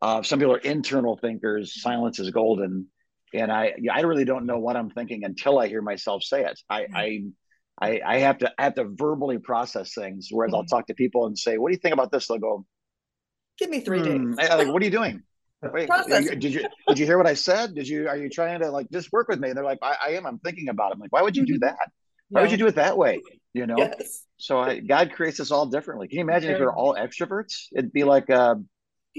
Uh, 0.01 0.21
some 0.23 0.39
people 0.39 0.53
are 0.55 0.59
internal 0.59 1.17
thinkers. 1.17 1.81
Silence 1.81 2.19
is 2.19 2.29
golden. 2.31 2.87
And 3.33 3.51
I, 3.51 3.73
I 3.91 4.01
really 4.01 4.25
don't 4.25 4.45
know 4.45 4.59
what 4.59 4.77
I'm 4.77 4.89
thinking 4.89 5.23
until 5.23 5.59
I 5.59 5.67
hear 5.67 5.81
myself 5.81 6.23
say 6.23 6.45
it. 6.45 6.59
I, 6.69 6.87
I, 6.93 7.21
I, 7.81 8.01
I 8.05 8.17
have 8.19 8.37
to, 8.39 8.51
I 8.57 8.63
have 8.63 8.75
to 8.75 8.85
verbally 8.85 9.39
process 9.39 9.93
things. 9.93 10.29
Whereas 10.31 10.53
I'll 10.53 10.63
Mhm. 10.63 10.69
talk 10.69 10.87
to 10.87 10.93
people 10.93 11.25
and 11.25 11.37
say, 11.37 11.57
"What 11.57 11.69
do 11.69 11.73
you 11.73 11.79
think 11.79 11.93
about 11.93 12.11
this?" 12.11 12.27
They'll 12.27 12.37
go, 12.37 12.65
Give 13.57 13.69
me 13.69 13.79
three 13.81 14.01
"Hmm." 14.01 14.33
days. 14.33 14.37
Like, 14.37 14.67
"What 14.67 14.81
are 14.81 14.85
you 14.85 14.91
doing?" 14.91 15.23
Wait, 15.61 15.89
did 15.89 16.43
you 16.53 16.69
did 16.87 16.99
you 16.99 17.05
hear 17.05 17.17
what 17.17 17.27
I 17.27 17.33
said? 17.33 17.73
Did 17.73 17.87
you 17.87 18.07
are 18.07 18.17
you 18.17 18.29
trying 18.29 18.59
to 18.59 18.69
like 18.69 18.89
just 18.91 19.11
work 19.11 19.27
with 19.27 19.39
me? 19.39 19.49
And 19.49 19.57
they're 19.57 19.63
like, 19.63 19.79
I, 19.81 19.95
I 20.07 20.09
am. 20.11 20.25
I'm 20.25 20.39
thinking 20.39 20.69
about 20.69 20.91
it. 20.91 20.95
I'm 20.95 20.99
like, 20.99 21.11
why 21.11 21.21
would 21.23 21.35
you 21.35 21.45
do 21.45 21.55
Mhm. 21.55 21.61
that? 21.61 21.89
Why 22.29 22.41
would 22.41 22.51
you 22.51 22.57
do 22.57 22.67
it 22.67 22.75
that 22.75 22.97
way? 22.97 23.21
You 23.53 23.65
know. 23.65 23.77
Yes. 23.77 24.23
So 24.37 24.59
I, 24.59 24.79
God 24.79 25.13
creates 25.13 25.39
us 25.39 25.51
all 25.51 25.65
differently. 25.67 26.07
Can 26.07 26.17
you 26.17 26.23
imagine 26.23 26.51
if 26.51 26.57
Very 26.57 26.65
you're 26.65 26.73
all 26.73 26.95
extroverts? 26.95 27.67
It'd 27.73 27.93
be 27.93 28.03
like 28.03 28.29
uh, 28.29 28.55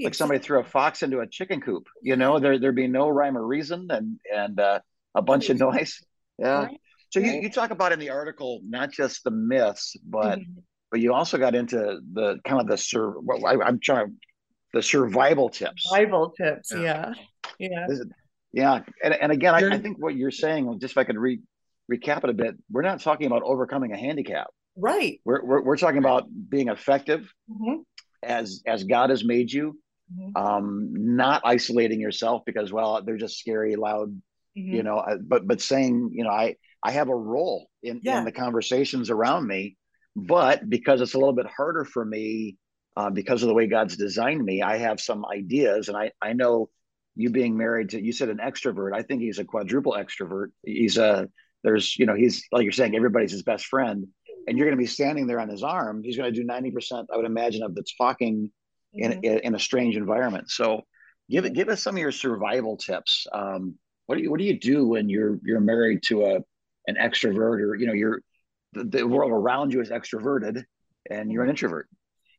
like 0.03 0.13
somebody 0.13 0.39
threw 0.39 0.59
a 0.59 0.63
fox 0.63 1.03
into 1.03 1.19
a 1.19 1.27
chicken 1.27 1.61
coop. 1.61 1.87
You 2.01 2.15
know, 2.15 2.39
there 2.39 2.59
there'd 2.59 2.75
be 2.75 2.87
no 2.87 3.09
rhyme 3.09 3.37
or 3.37 3.45
reason 3.45 3.87
and 3.89 4.19
and 4.33 4.59
uh, 4.59 4.79
a 5.15 5.21
bunch 5.21 5.49
of 5.49 5.59
noise. 5.59 5.99
Yeah. 6.39 6.65
Right. 6.65 6.77
So 7.09 7.19
you, 7.19 7.31
you 7.41 7.49
talk 7.49 7.71
about 7.71 7.93
in 7.93 7.99
the 7.99 8.09
article 8.09 8.59
not 8.67 8.91
just 8.91 9.23
the 9.23 9.31
myths, 9.31 9.95
but 10.07 10.39
Mhm. 10.39 10.63
but 10.91 10.99
you 10.99 11.13
also 11.13 11.37
got 11.37 11.55
into 11.55 11.99
the 12.13 12.37
kind 12.45 12.61
of 12.61 12.67
the 12.67 12.77
sur. 12.77 13.15
Well, 13.19 13.45
I, 13.45 13.55
I'm 13.65 13.79
trying 13.79 14.17
the 14.73 14.83
survival 14.83 15.49
tips. 15.49 15.85
Survival 15.89 16.31
tips. 16.37 16.71
Yeah. 16.71 17.13
Yeah. 17.59 17.69
Yeah. 17.89 17.97
Yeah, 18.53 18.79
and 19.03 19.13
and 19.13 19.31
again, 19.31 19.53
I, 19.55 19.75
I 19.75 19.77
think 19.77 19.97
what 19.99 20.15
you're 20.15 20.31
saying, 20.31 20.79
just 20.79 20.93
if 20.93 20.97
I 20.97 21.03
could 21.03 21.17
re, 21.17 21.39
recap 21.91 22.23
it 22.23 22.29
a 22.29 22.33
bit, 22.33 22.55
we're 22.71 22.81
not 22.81 23.01
talking 23.01 23.27
about 23.27 23.43
overcoming 23.43 23.91
a 23.93 23.97
handicap. 23.97 24.47
Right. 24.75 25.19
We're 25.25 25.43
we're, 25.43 25.61
we're 25.63 25.77
talking 25.77 25.97
about 25.99 26.25
being 26.49 26.69
effective 26.69 27.31
Mhm. 27.49 27.83
as 28.23 28.63
as 28.65 28.83
God 28.85 29.09
has 29.09 29.23
made 29.25 29.51
you, 29.51 29.77
Mhm. 30.11 30.31
um, 30.37 30.89
not 30.93 31.41
isolating 31.45 31.99
yourself 31.99 32.43
because 32.45 32.71
well 32.71 33.01
they're 33.03 33.17
just 33.17 33.37
scary, 33.39 33.75
loud, 33.75 34.09
you 34.55 34.81
Mhm. 34.81 34.85
know. 34.85 34.97
uh, 34.97 35.17
But 35.21 35.47
but 35.47 35.61
saying 35.61 36.11
you 36.13 36.23
know 36.23 36.29
I 36.31 36.55
I 36.83 36.91
have 36.91 37.09
a 37.09 37.15
role 37.15 37.69
in 37.83 37.99
Yeah. 38.03 38.19
in 38.19 38.25
the 38.25 38.31
conversations 38.31 39.09
around 39.09 39.47
me, 39.47 39.77
but 40.15 40.69
because 40.69 41.01
it's 41.01 41.13
a 41.15 41.17
little 41.19 41.33
bit 41.33 41.47
harder 41.47 41.83
for 41.85 42.05
me 42.05 42.57
uh, 42.95 43.09
because 43.09 43.43
of 43.43 43.47
the 43.47 43.53
way 43.53 43.67
God's 43.67 43.95
designed 43.97 44.43
me, 44.43 44.61
I 44.61 44.77
have 44.77 44.99
some 44.99 45.25
ideas, 45.25 45.87
and 45.89 45.97
I 45.97 46.11
I 46.21 46.33
know 46.33 46.69
you 47.15 47.29
being 47.31 47.57
married 47.57 47.89
to 47.89 48.01
you 48.01 48.11
said 48.11 48.29
an 48.29 48.37
extrovert. 48.37 48.93
I 48.93 49.01
think 49.01 49.21
he's 49.21 49.39
a 49.39 49.45
quadruple 49.45 49.93
extrovert. 49.93 50.47
He's 50.63 50.97
a 50.97 51.27
there's 51.63 51.97
you 51.97 52.05
know 52.05 52.13
he's 52.15 52.43
like 52.51 52.63
you're 52.63 52.71
saying 52.71 52.95
everybody's 52.95 53.31
his 53.31 53.43
best 53.43 53.65
friend, 53.65 54.07
and 54.47 54.57
you're 54.57 54.67
going 54.67 54.77
to 54.77 54.81
be 54.81 54.87
standing 54.87 55.27
there 55.27 55.39
on 55.39 55.49
his 55.49 55.63
arm. 55.63 56.03
He's 56.03 56.15
going 56.17 56.31
to 56.31 56.39
do 56.39 56.45
ninety 56.45 56.71
percent, 56.71 57.09
I 57.11 57.17
would 57.17 57.25
imagine, 57.25 57.63
of 57.63 57.75
the 57.75 57.83
talking 57.97 58.51
in, 58.93 59.11
Mhm. 59.13 59.23
in 59.23 59.39
in 59.39 59.55
a 59.55 59.59
strange 59.59 59.95
environment. 59.95 60.49
So, 60.49 60.85
give 61.29 61.45
it 61.45 61.53
give 61.53 61.69
us 61.69 61.81
some 61.81 61.95
of 61.95 62.01
your 62.01 62.11
survival 62.11 62.77
tips. 62.77 63.27
Um, 63.31 63.75
what 64.05 64.15
do 64.17 64.23
you 64.23 64.31
what 64.31 64.39
do 64.39 64.45
you 64.45 64.59
do 64.59 64.87
when 64.87 65.09
you're 65.09 65.39
you're 65.43 65.59
married 65.59 66.03
to 66.03 66.25
a 66.25 66.35
an 66.87 66.95
extrovert 66.95 67.59
or 67.61 67.75
you 67.75 67.87
know 67.87 67.93
you're 67.93 68.21
the, 68.73 68.83
the 68.83 69.07
world 69.07 69.31
around 69.31 69.73
you 69.73 69.81
is 69.81 69.89
extroverted 69.89 70.63
and 71.09 71.31
you're 71.31 71.43
an 71.43 71.49
introvert. 71.49 71.87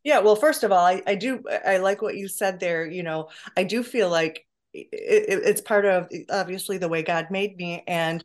Yeah, 0.04 0.20
well, 0.20 0.36
first 0.36 0.62
of 0.62 0.72
all, 0.72 0.84
I, 0.84 1.02
I 1.06 1.14
do 1.16 1.42
I 1.66 1.78
like 1.78 2.00
what 2.02 2.16
you 2.16 2.28
said 2.28 2.60
there. 2.60 2.86
You 2.86 3.02
know, 3.02 3.28
I 3.56 3.64
do 3.64 3.82
feel 3.82 4.08
like 4.08 4.46
it, 4.72 4.88
it, 4.92 5.42
it's 5.44 5.60
part 5.60 5.84
of 5.84 6.08
obviously 6.30 6.78
the 6.78 6.88
way 6.88 7.02
God 7.02 7.30
made 7.30 7.56
me 7.56 7.82
and 7.86 8.24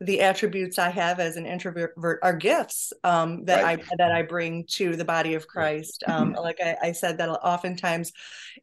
the 0.00 0.20
attributes 0.20 0.78
I 0.78 0.90
have 0.90 1.20
as 1.20 1.36
an 1.36 1.46
introvert 1.46 1.94
are 2.22 2.36
gifts 2.36 2.92
um, 3.04 3.44
that 3.44 3.62
Right. 3.62 3.78
I 3.78 3.96
that 3.96 4.10
I 4.10 4.22
bring 4.22 4.64
to 4.70 4.96
the 4.96 5.04
body 5.04 5.34
of 5.34 5.46
Christ. 5.46 6.02
Um, 6.06 6.32
like 6.40 6.58
I, 6.60 6.76
I 6.82 6.92
said, 6.92 7.18
that 7.18 7.28
oftentimes 7.28 8.12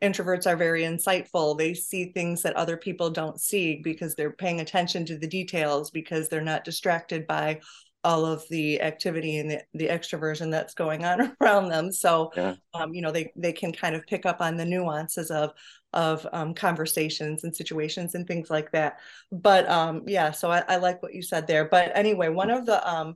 introverts 0.01 0.45
are 0.45 0.57
very 0.57 0.83
insightful. 0.83 1.57
They 1.57 1.73
see 1.73 2.11
things 2.11 2.41
that 2.41 2.55
other 2.55 2.75
people 2.75 3.09
don't 3.09 3.39
see 3.39 3.79
because 3.81 4.13
they're 4.15 4.31
paying 4.31 4.59
attention 4.59 5.05
to 5.05 5.17
the 5.17 5.27
details 5.27 5.89
because 5.89 6.27
they're 6.27 6.41
not 6.41 6.65
distracted 6.65 7.25
by 7.27 7.61
all 8.03 8.25
of 8.25 8.43
the 8.49 8.81
activity 8.81 9.37
and 9.37 9.51
the, 9.51 9.61
the 9.73 9.87
extroversion 9.87 10.51
that's 10.51 10.73
going 10.73 11.05
on 11.05 11.35
around 11.41 11.69
them. 11.69 11.91
So, 11.91 12.33
Yeah. 12.35 12.55
um, 12.73 12.93
you 12.93 13.01
know, 13.01 13.11
they 13.11 13.31
they 13.35 13.53
can 13.53 13.71
kind 13.73 13.95
of 13.95 14.05
pick 14.07 14.25
up 14.25 14.41
on 14.41 14.57
the 14.57 14.65
nuances 14.65 15.31
of 15.31 15.51
of 15.93 16.25
um, 16.31 16.53
conversations 16.53 17.43
and 17.43 17.55
situations 17.55 18.15
and 18.15 18.25
things 18.25 18.49
like 18.49 18.71
that. 18.71 18.97
But 19.31 19.69
um, 19.69 20.03
yeah, 20.07 20.31
so 20.31 20.49
I, 20.49 20.63
I 20.67 20.77
like 20.77 21.03
what 21.03 21.13
you 21.13 21.21
said 21.21 21.47
there. 21.47 21.65
But 21.65 21.91
anyway, 21.95 22.29
one 22.29 22.49
of 22.49 22.65
the 22.65 22.87
um, 22.89 23.15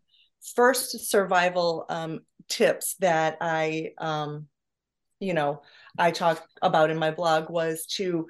first 0.56 1.10
survival 1.10 1.86
um, 1.90 2.20
tips 2.50 2.96
that 3.00 3.38
I, 3.42 3.92
um, 3.98 4.48
you 5.20 5.34
know, 5.34 5.62
I 5.98 6.12
talked 6.12 6.44
about 6.62 6.92
in 6.92 6.98
my 6.98 7.12
blog 7.12 7.50
was 7.50 7.86
to 7.98 8.28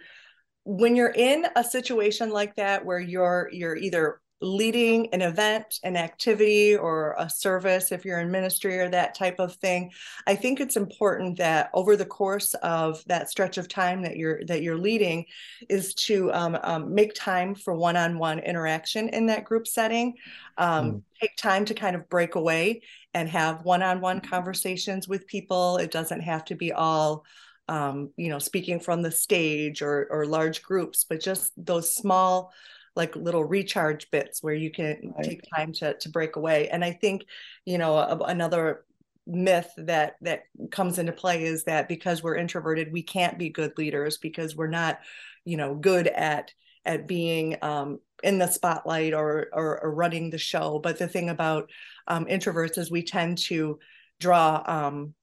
when 0.66 0.96
you're 0.96 1.14
in 1.16 1.46
a 1.56 1.64
situation 1.64 2.32
like 2.32 2.56
that 2.56 2.86
where 2.86 3.00
you're 3.00 3.50
you're 3.52 3.76
either 3.76 4.22
leading 4.42 5.08
an 5.14 5.22
event 5.22 5.80
an 5.84 5.96
activity 5.96 6.76
or 6.76 7.16
a 7.18 7.30
service 7.30 7.92
if 7.94 8.04
you're 8.04 8.20
in 8.20 8.30
ministry 8.30 8.78
or 8.80 8.90
that 8.90 9.16
type 9.16 9.40
of 9.40 9.56
thing 9.56 9.90
i 10.28 10.36
think 10.36 10.60
it's 10.60 10.76
important 10.76 11.38
that 11.38 11.70
over 11.74 11.96
the 11.96 12.06
course 12.06 12.54
of 12.56 13.02
that 13.06 13.30
stretch 13.30 13.58
of 13.58 13.70
time 13.70 14.02
that 14.02 14.18
you're 14.18 14.44
that 14.46 14.62
you're 14.62 14.78
leading 14.78 15.26
is 15.70 15.94
to 15.94 16.32
um, 16.34 16.58
um, 16.64 16.94
make 16.94 17.14
time 17.16 17.56
for 17.56 17.74
one-on-one 17.76 18.40
interaction 18.40 19.08
in 19.10 19.26
that 19.26 19.46
group 19.46 19.66
setting 19.66 20.14
um, 20.58 20.86
Mm. 20.86 21.02
take 21.22 21.38
time 21.38 21.64
to 21.66 21.74
kind 21.74 21.96
of 21.96 22.10
break 22.10 22.36
away 22.36 22.82
and 23.14 23.30
have 23.30 23.64
one-on-one 23.64 24.20
conversations 24.20 25.08
with 25.08 25.26
people 25.28 25.78
it 25.78 25.92
doesn't 25.92 26.22
have 26.22 26.44
to 26.46 26.56
be 26.56 26.74
all 26.74 27.24
um, 27.70 28.12
you 28.18 28.30
know 28.30 28.40
speaking 28.40 28.80
from 28.82 29.02
the 29.02 29.12
stage 29.12 29.82
or 29.82 30.08
or 30.12 30.26
large 30.26 30.62
groups 30.62 31.06
but 31.08 31.22
just 31.22 31.54
those 31.58 31.96
small 31.96 32.52
like 32.96 33.16
little 33.16 33.44
recharge 33.44 34.10
bits 34.12 34.42
where 34.42 34.54
you 34.54 34.72
can 34.72 35.14
Right. 35.18 35.26
take 35.26 35.44
time 35.56 35.74
to 35.74 35.94
to 35.96 36.10
break 36.10 36.36
away 36.36 36.70
and 36.70 36.84
i 36.84 36.92
think 36.92 37.26
you 37.66 37.78
know 37.78 37.96
a, 37.98 38.18
another 38.26 38.86
myth 39.28 39.72
that 39.78 40.16
that 40.22 40.44
comes 40.72 41.00
into 41.00 41.12
play 41.12 41.44
is 41.44 41.64
that 41.64 41.88
because 41.88 42.22
we're 42.22 42.36
introverted 42.36 42.92
we 42.94 43.02
can't 43.02 43.40
be 43.40 43.50
good 43.50 43.74
leaders 43.78 44.18
because 44.18 44.56
we're 44.56 44.68
not 44.68 45.00
you 45.46 45.58
know 45.58 45.76
good 45.76 46.08
at 46.08 46.52
at 46.86 47.08
being 47.08 47.58
um, 47.64 48.00
in 48.22 48.38
the 48.38 48.48
spotlight 48.48 49.14
or, 49.14 49.48
or 49.52 49.84
or 49.84 49.94
running 49.94 50.30
the 50.30 50.38
show 50.38 50.80
but 50.80 51.00
the 51.00 51.08
thing 51.08 51.30
about 51.30 51.70
um, 52.08 52.26
introverts 52.26 52.78
is 52.78 52.92
we 52.92 53.02
tend 53.02 53.38
to 53.40 53.80
draw 54.20 54.62
um, 54.68 55.14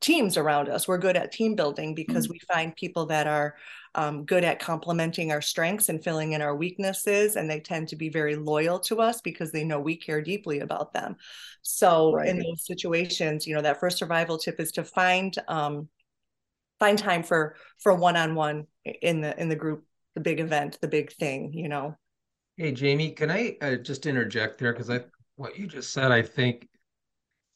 teams 0.00 0.36
around 0.36 0.68
us. 0.68 0.86
We're 0.86 0.98
good 0.98 1.16
at 1.16 1.32
team 1.32 1.54
building 1.54 1.94
because 1.94 2.28
we 2.28 2.38
find 2.52 2.74
people 2.76 3.06
that 3.06 3.26
are 3.26 3.56
um, 3.96 4.24
good 4.24 4.44
at 4.44 4.58
complementing 4.58 5.30
our 5.30 5.40
strengths 5.40 5.88
and 5.88 6.02
filling 6.02 6.32
in 6.32 6.42
our 6.42 6.54
weaknesses 6.56 7.36
and 7.36 7.48
they 7.48 7.60
tend 7.60 7.88
to 7.88 7.96
be 7.96 8.08
very 8.08 8.34
loyal 8.34 8.80
to 8.80 9.00
us 9.00 9.20
because 9.20 9.52
they 9.52 9.64
know 9.64 9.78
we 9.78 9.96
care 9.96 10.20
deeply 10.20 10.60
about 10.60 10.92
them. 10.92 11.16
So 11.62 12.18
in 12.18 12.38
those 12.38 12.66
situations 12.66 13.46
you 13.46 13.54
know 13.54 13.62
that 13.62 13.80
first 13.80 13.98
survival 13.98 14.38
tip 14.38 14.58
is 14.58 14.72
to 14.72 14.84
find 14.84 15.34
um, 15.48 15.88
find 16.80 16.98
time 16.98 17.22
for 17.22 17.56
for 17.78 17.94
one-on-one 17.94 18.66
in 18.84 19.20
the 19.20 19.40
in 19.40 19.48
the 19.48 19.56
group 19.56 19.84
the 20.14 20.20
big 20.20 20.40
event 20.40 20.78
the 20.80 20.88
big 20.88 21.12
thing 21.12 21.52
you 21.52 21.68
know? 21.68 21.96
Hey, 22.56 22.70
Jamie, 22.70 23.10
can 23.10 23.32
I 23.32 23.56
uh, 23.60 23.76
just 23.76 24.06
interject 24.06 24.58
there? 24.58 24.72
Because 24.72 24.90
I 24.90 25.00
what 25.36 25.58
you 25.58 25.66
just 25.66 25.92
said, 25.92 26.12
I 26.12 26.22
think 26.22 26.68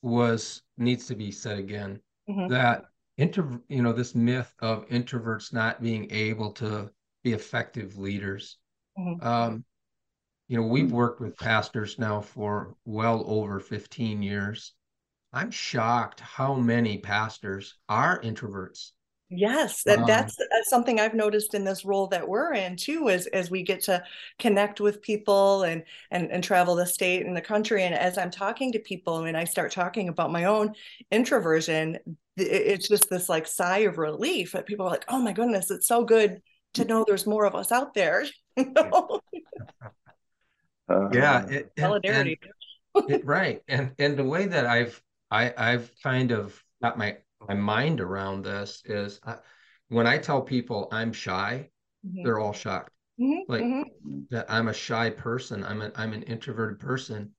was 0.03 0.63
needs 0.77 1.07
to 1.07 1.15
be 1.15 1.31
said 1.31 1.59
again. 1.59 2.01
Mhm. 2.29 2.49
That 2.49 2.85
intro, 3.17 3.63
you 3.69 3.83
know, 3.83 3.93
this 3.93 4.15
myth 4.15 4.55
of 4.61 4.87
introverts 4.89 5.53
not 5.53 5.83
being 5.83 6.11
able 6.11 6.53
to 6.55 6.93
be 7.25 7.33
effective 7.33 7.99
leaders. 7.99 8.59
Mhm. 8.99 9.23
Um, 9.23 9.65
you 10.49 10.57
know, 10.57 10.67
we've 10.67 10.93
worked 10.93 11.21
with 11.21 11.37
pastors 11.39 11.99
now 11.99 12.21
for 12.21 12.77
well 12.85 13.25
over 13.27 13.61
15 13.61 14.23
years. 14.23 14.75
I'm 15.33 15.51
shocked 15.51 16.21
how 16.21 16.55
many 16.57 16.99
pastors 16.99 17.79
are 17.89 18.21
introverts. 18.23 18.93
Yes, 19.31 19.83
that, 19.83 20.07
that's, 20.07 20.37
that's 20.37 20.71
something 20.71 20.99
I've 20.99 21.13
noticed 21.13 21.53
in 21.53 21.63
this 21.63 21.85
role 21.85 22.07
that 22.09 22.27
we're 22.27 22.55
in 22.55 22.77
too, 22.77 23.09
Is 23.09 23.27
as 23.27 23.51
we 23.51 23.63
get 23.63 23.83
to 23.83 24.03
connect 24.39 24.81
with 24.81 25.03
people 25.03 25.65
and 25.65 25.83
and 26.11 26.33
and 26.33 26.43
travel 26.43 26.75
the 26.75 26.87
state 26.87 27.27
and 27.27 27.37
the 27.37 27.43
country. 27.43 27.83
And 27.85 27.95
as 27.95 28.17
I'm 28.17 28.31
talking 28.31 28.73
to 28.73 28.79
people 28.79 29.25
and 29.25 29.37
I 29.37 29.45
start 29.45 29.71
talking 29.71 30.09
about 30.09 30.33
my 30.33 30.45
own 30.45 30.73
introversion, 31.11 31.99
it's 32.39 32.89
just 32.89 33.11
this 33.11 33.29
like 33.29 33.47
sigh 33.47 33.81
of 33.81 33.99
relief 33.99 34.53
that 34.53 34.65
people 34.65 34.87
are 34.87 34.91
like, 34.91 35.05
"Oh 35.09 35.21
my 35.21 35.33
goodness, 35.35 35.71
it's 35.71 35.87
so 35.87 36.05
good 36.05 36.41
to 36.75 36.87
know 36.87 37.05
there's 37.07 37.27
more 37.27 37.45
of 37.45 37.55
us 37.55 37.71
out 37.71 37.93
there." 37.93 38.25
uh, 38.57 39.11
yeah, 41.13 41.47
it, 41.49 41.71
solidarity. 41.79 42.39
And, 42.95 43.11
it, 43.11 43.27
right, 43.27 43.63
and 43.69 43.93
and 43.99 44.17
the 44.17 44.25
way 44.25 44.47
that 44.47 44.65
I've 44.65 45.03
I 45.31 45.53
I've 45.55 45.93
kind 46.03 46.33
of 46.33 46.65
got 46.81 46.97
my 46.97 47.19
my 47.47 47.55
mind 47.55 48.01
around 48.01 48.45
this 48.45 48.83
is 48.85 49.21
uh, 49.25 49.37
when 49.89 50.07
I 50.07 50.19
tell 50.19 50.43
people 50.43 50.89
I'm 50.93 51.13
shy, 51.13 51.71
mm-hmm. 52.07 52.25
they're 52.25 52.39
all 52.39 52.53
shocked. 52.53 52.93
Mm-hmm. 53.21 53.51
Like 53.51 53.63
mm-hmm. 53.63 54.21
that 54.31 54.47
I'm 54.49 54.69
a 54.69 54.75
shy 54.75 55.11
person. 55.11 55.65
I'm 55.65 55.83
an 55.83 55.93
I'm 55.97 56.13
an 56.13 56.23
introverted 56.25 56.79
person, 56.79 57.33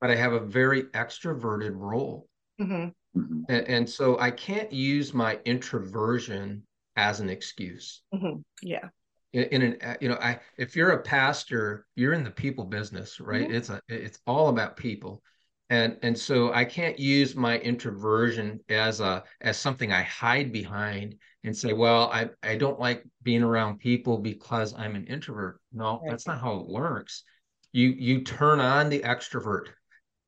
but 0.00 0.10
I 0.10 0.16
have 0.16 0.32
a 0.32 0.40
very 0.40 0.84
extroverted 0.84 1.72
role. 1.74 2.28
Mm-hmm. 2.60 2.88
Mm-hmm. 3.18 3.40
And, 3.48 3.68
and, 3.68 3.88
so 3.88 4.18
I 4.18 4.30
can't 4.30 4.70
use 4.70 5.14
my 5.14 5.38
introversion 5.44 6.62
as 6.96 7.20
an 7.20 7.30
excuse. 7.30 8.02
Mm-hmm. 8.14 8.40
Yeah. 8.62 8.88
In, 9.32 9.44
in, 9.44 9.62
an 9.62 9.96
you 10.00 10.08
know 10.08 10.18
I 10.20 10.40
if 10.56 10.76
you're 10.76 10.90
a 10.90 11.02
pastor, 11.02 11.86
you're 11.94 12.14
in 12.14 12.24
the 12.24 12.30
people 12.30 12.64
business, 12.64 13.20
right? 13.20 13.50
It's 13.50 13.68
a 13.68 13.80
it's 13.88 14.18
all 14.26 14.48
about 14.48 14.76
people 14.76 15.22
and 15.70 15.96
and 16.02 16.18
so 16.18 16.52
i 16.52 16.64
can't 16.64 16.98
use 16.98 17.36
my 17.36 17.58
introversion 17.58 18.58
as 18.68 19.00
a 19.00 19.22
as 19.40 19.56
something 19.56 19.92
i 19.92 20.02
hide 20.02 20.52
behind 20.52 21.14
and 21.44 21.56
say 21.56 21.72
well 21.72 22.10
i 22.12 22.28
i 22.42 22.56
don't 22.56 22.80
like 22.80 23.04
being 23.22 23.42
around 23.42 23.78
people 23.78 24.18
because 24.18 24.74
i'm 24.74 24.94
an 24.94 25.06
introvert 25.06 25.60
no 25.72 26.00
right. 26.00 26.10
that's 26.10 26.26
not 26.26 26.40
how 26.40 26.58
it 26.58 26.68
works 26.68 27.24
you 27.72 27.88
you 27.90 28.22
turn 28.22 28.60
on 28.60 28.88
the 28.88 29.00
extrovert 29.00 29.66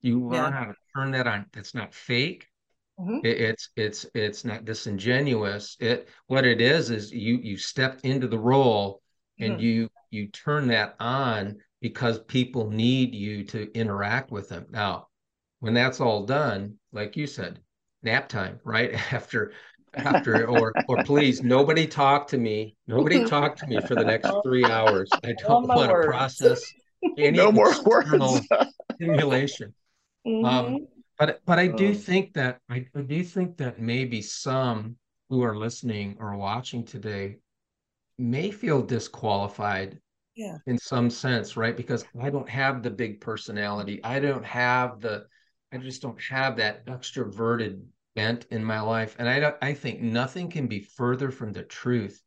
you 0.02 0.20
learn 0.20 0.52
yeah. 0.52 0.58
how 0.58 0.64
to 0.64 0.74
turn 0.94 1.10
that 1.10 1.26
on 1.26 1.46
it's 1.56 1.74
not 1.74 1.94
fake 1.94 2.46
mm-hmm. 2.98 3.24
it, 3.24 3.40
it's 3.40 3.70
it's 3.76 4.06
it's 4.14 4.44
not 4.44 4.64
disingenuous 4.64 5.76
it 5.80 6.08
what 6.26 6.44
it 6.44 6.60
is 6.60 6.90
is 6.90 7.12
you 7.12 7.38
you 7.42 7.56
step 7.56 8.00
into 8.02 8.28
the 8.28 8.38
role 8.38 9.00
and 9.38 9.54
mm-hmm. 9.54 9.62
you 9.62 9.88
you 10.10 10.28
turn 10.28 10.68
that 10.68 10.96
on 11.00 11.56
because 11.80 12.18
people 12.24 12.70
need 12.70 13.14
you 13.14 13.42
to 13.42 13.72
interact 13.72 14.30
with 14.30 14.50
them 14.50 14.66
now 14.70 15.06
when 15.60 15.74
that's 15.74 16.00
all 16.00 16.24
done, 16.24 16.74
like 16.92 17.16
you 17.16 17.26
said, 17.26 17.60
nap 18.02 18.28
time, 18.28 18.60
right? 18.64 18.94
After 19.12 19.52
after 19.94 20.46
or 20.46 20.72
or 20.88 21.02
please 21.02 21.42
nobody 21.42 21.86
talk 21.86 22.28
to 22.28 22.38
me. 22.38 22.76
Nobody 22.86 23.24
talk 23.24 23.56
to 23.56 23.66
me 23.66 23.80
for 23.80 23.96
the 23.96 24.04
next 24.04 24.30
three 24.44 24.64
hours. 24.64 25.10
I 25.24 25.34
don't 25.40 25.66
want 25.66 25.90
to 25.90 26.06
process 26.06 26.62
any 27.18 27.36
no 27.36 27.50
more 27.50 27.74
words. 27.84 28.46
stimulation. 28.94 29.74
Mm-hmm. 30.26 30.44
um, 30.44 30.86
but 31.18 31.40
but 31.46 31.58
i 31.58 31.66
do 31.66 31.94
think 31.94 32.34
that 32.34 32.58
I, 32.68 32.86
I 32.94 33.00
do 33.00 33.24
think 33.24 33.56
that 33.56 33.80
maybe 33.80 34.20
some 34.20 34.96
who 35.30 35.42
are 35.42 35.56
listening 35.56 36.18
or 36.20 36.36
watching 36.36 36.84
today 36.84 37.36
may 38.18 38.50
feel 38.50 38.82
disqualified 38.82 39.98
yeah. 40.36 40.58
in 40.66 40.76
some 40.76 41.08
sense 41.08 41.56
right? 41.56 41.74
Because 41.74 42.04
i 42.20 42.28
don't 42.28 42.48
have 42.48 42.82
the 42.82 42.90
big 42.90 43.20
personality. 43.20 44.02
I 44.04 44.20
don't 44.20 44.44
have 44.44 45.00
the 45.00 45.24
I 45.72 45.78
just 45.78 46.02
don't 46.02 46.20
have 46.22 46.56
that 46.56 46.86
extroverted 46.86 47.82
bent 48.16 48.46
in 48.50 48.64
my 48.64 48.80
life. 48.80 49.16
And 49.18 49.28
I 49.28 49.52
I 49.62 49.74
think 49.74 50.00
nothing 50.00 50.50
can 50.50 50.66
be 50.66 50.80
further 50.80 51.30
from 51.30 51.52
the 51.52 51.62
truth 51.62 52.20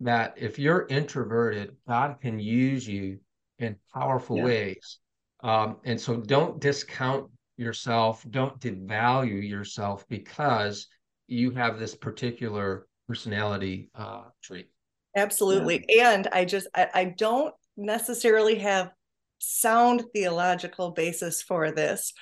that 0.00 0.34
if 0.36 0.58
you're 0.58 0.86
introverted, 0.88 1.76
God 1.88 2.20
can 2.20 2.38
use 2.38 2.86
you 2.86 3.18
in 3.58 3.76
powerful 3.92 4.38
yeah. 4.38 4.44
ways. 4.44 4.98
Um, 5.42 5.76
and 5.84 6.00
so 6.00 6.16
don't 6.16 6.60
discount 6.60 7.30
yourself, 7.56 8.24
don't 8.30 8.60
devalue 8.60 9.48
yourself 9.48 10.06
because 10.08 10.86
you 11.26 11.50
have 11.52 11.78
this 11.78 11.94
particular 11.94 12.86
personality 13.08 13.90
uh, 13.94 14.24
trait. 14.42 14.68
Absolutely. 15.16 15.84
Yeah. 15.88 16.12
And 16.12 16.28
I 16.32 16.44
just, 16.44 16.68
I, 16.74 16.88
I 16.94 17.04
don't 17.04 17.54
necessarily 17.76 18.56
have 18.56 18.90
sound 19.38 20.04
theological 20.14 20.90
basis 20.90 21.42
for 21.42 21.70
this, 21.70 22.12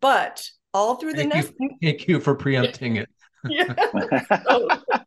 but 0.00 0.48
all 0.72 0.96
through 0.96 1.12
the 1.12 1.18
thank 1.18 1.34
next 1.34 1.52
you, 1.58 1.70
thank 1.82 2.08
you 2.08 2.20
for 2.20 2.34
preempting 2.34 2.96
it. 2.96 3.08
yeah. 3.48 3.74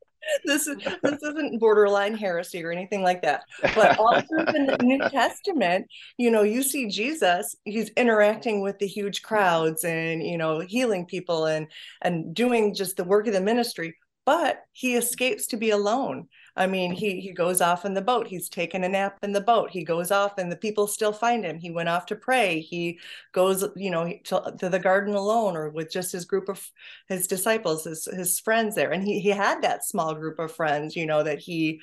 this 0.46 0.68
is 0.68 0.78
this 1.02 1.22
isn't 1.22 1.60
borderline 1.60 2.16
heresy 2.16 2.64
or 2.64 2.72
anything 2.72 3.04
like 3.04 3.22
that. 3.22 3.44
But 3.76 3.98
all 3.98 4.22
through 4.22 4.46
the 4.46 4.78
New 4.82 5.00
Testament, 5.10 5.88
you 6.18 6.32
know, 6.32 6.44
you 6.44 6.64
see 6.64 6.88
Jesus, 6.90 7.56
he's 7.66 7.90
interacting 7.90 8.62
with 8.62 8.80
the 8.80 8.88
huge 8.88 9.22
crowds 9.22 9.84
and 9.84 10.24
you 10.24 10.38
know, 10.38 10.60
healing 10.60 11.06
people 11.06 11.46
and 11.46 11.68
and 12.02 12.34
doing 12.34 12.74
just 12.74 12.98
the 12.98 13.04
work 13.04 13.28
of 13.28 13.34
the 13.34 13.42
ministry, 13.42 13.96
but 14.26 14.62
he 14.72 14.96
escapes 14.96 15.48
to 15.48 15.58
be 15.58 15.70
alone. 15.70 16.28
I 16.56 16.68
mean, 16.68 16.92
he 16.92 17.20
he 17.20 17.32
goes 17.32 17.62
off 17.62 17.84
in 17.84 17.96
the 17.96 18.02
boat. 18.02 18.28
He's 18.28 18.48
taken 18.48 18.84
a 18.84 18.90
nap 18.90 19.18
in 19.24 19.32
the 19.32 19.42
boat. 19.42 19.72
He 19.72 19.84
goes 19.84 20.12
off, 20.12 20.38
and 20.38 20.52
the 20.52 20.56
people 20.56 20.86
still 20.86 21.14
find 21.14 21.44
him. 21.44 21.58
He 21.60 21.72
went 21.72 21.90
off 21.90 22.06
to 22.08 22.16
pray. 22.16 22.60
He 22.60 23.00
goes, 23.32 23.66
you 23.76 23.90
know, 23.90 24.14
to, 24.26 24.54
to 24.60 24.70
the 24.70 24.80
garden 24.80 25.16
alone, 25.16 25.58
or 25.58 25.70
with 25.70 25.92
just 25.92 26.12
his 26.12 26.26
group 26.26 26.50
of 26.50 26.64
his 27.08 27.26
disciples, 27.26 27.86
his 27.86 28.06
his 28.06 28.40
friends 28.40 28.76
there. 28.76 28.92
And 28.92 29.04
he 29.04 29.20
he 29.20 29.30
had 29.30 29.64
that 29.64 29.84
small 29.84 30.14
group 30.14 30.38
of 30.38 30.52
friends, 30.52 30.96
you 30.96 31.08
know, 31.08 31.24
that 31.24 31.40
he 31.40 31.82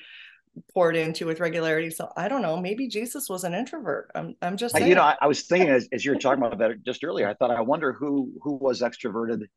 poured 0.73 0.95
into 0.95 1.25
with 1.25 1.41
regularity. 1.41 1.89
So 1.89 2.11
I 2.15 2.29
don't 2.29 2.41
know. 2.41 2.55
Maybe 2.55 2.87
Jesus 2.87 3.27
was 3.27 3.43
an 3.43 3.53
introvert. 3.53 4.09
I'm 4.15 4.35
I'm 4.41 4.55
just 4.55 4.73
saying. 4.75 4.87
you 4.87 4.95
know. 4.95 5.03
I, 5.03 5.17
I 5.19 5.27
was 5.27 5.43
thinking 5.43 5.69
as, 5.71 5.89
as 5.91 6.05
you 6.05 6.11
were 6.11 6.17
talking 6.17 6.43
about 6.43 6.59
that 6.59 6.83
just 6.83 7.03
earlier. 7.03 7.27
I 7.27 7.33
thought 7.33 7.51
I 7.51 7.61
wonder 7.61 7.91
who 7.91 8.31
who 8.41 8.55
was 8.55 8.81
extroverted 8.81 9.47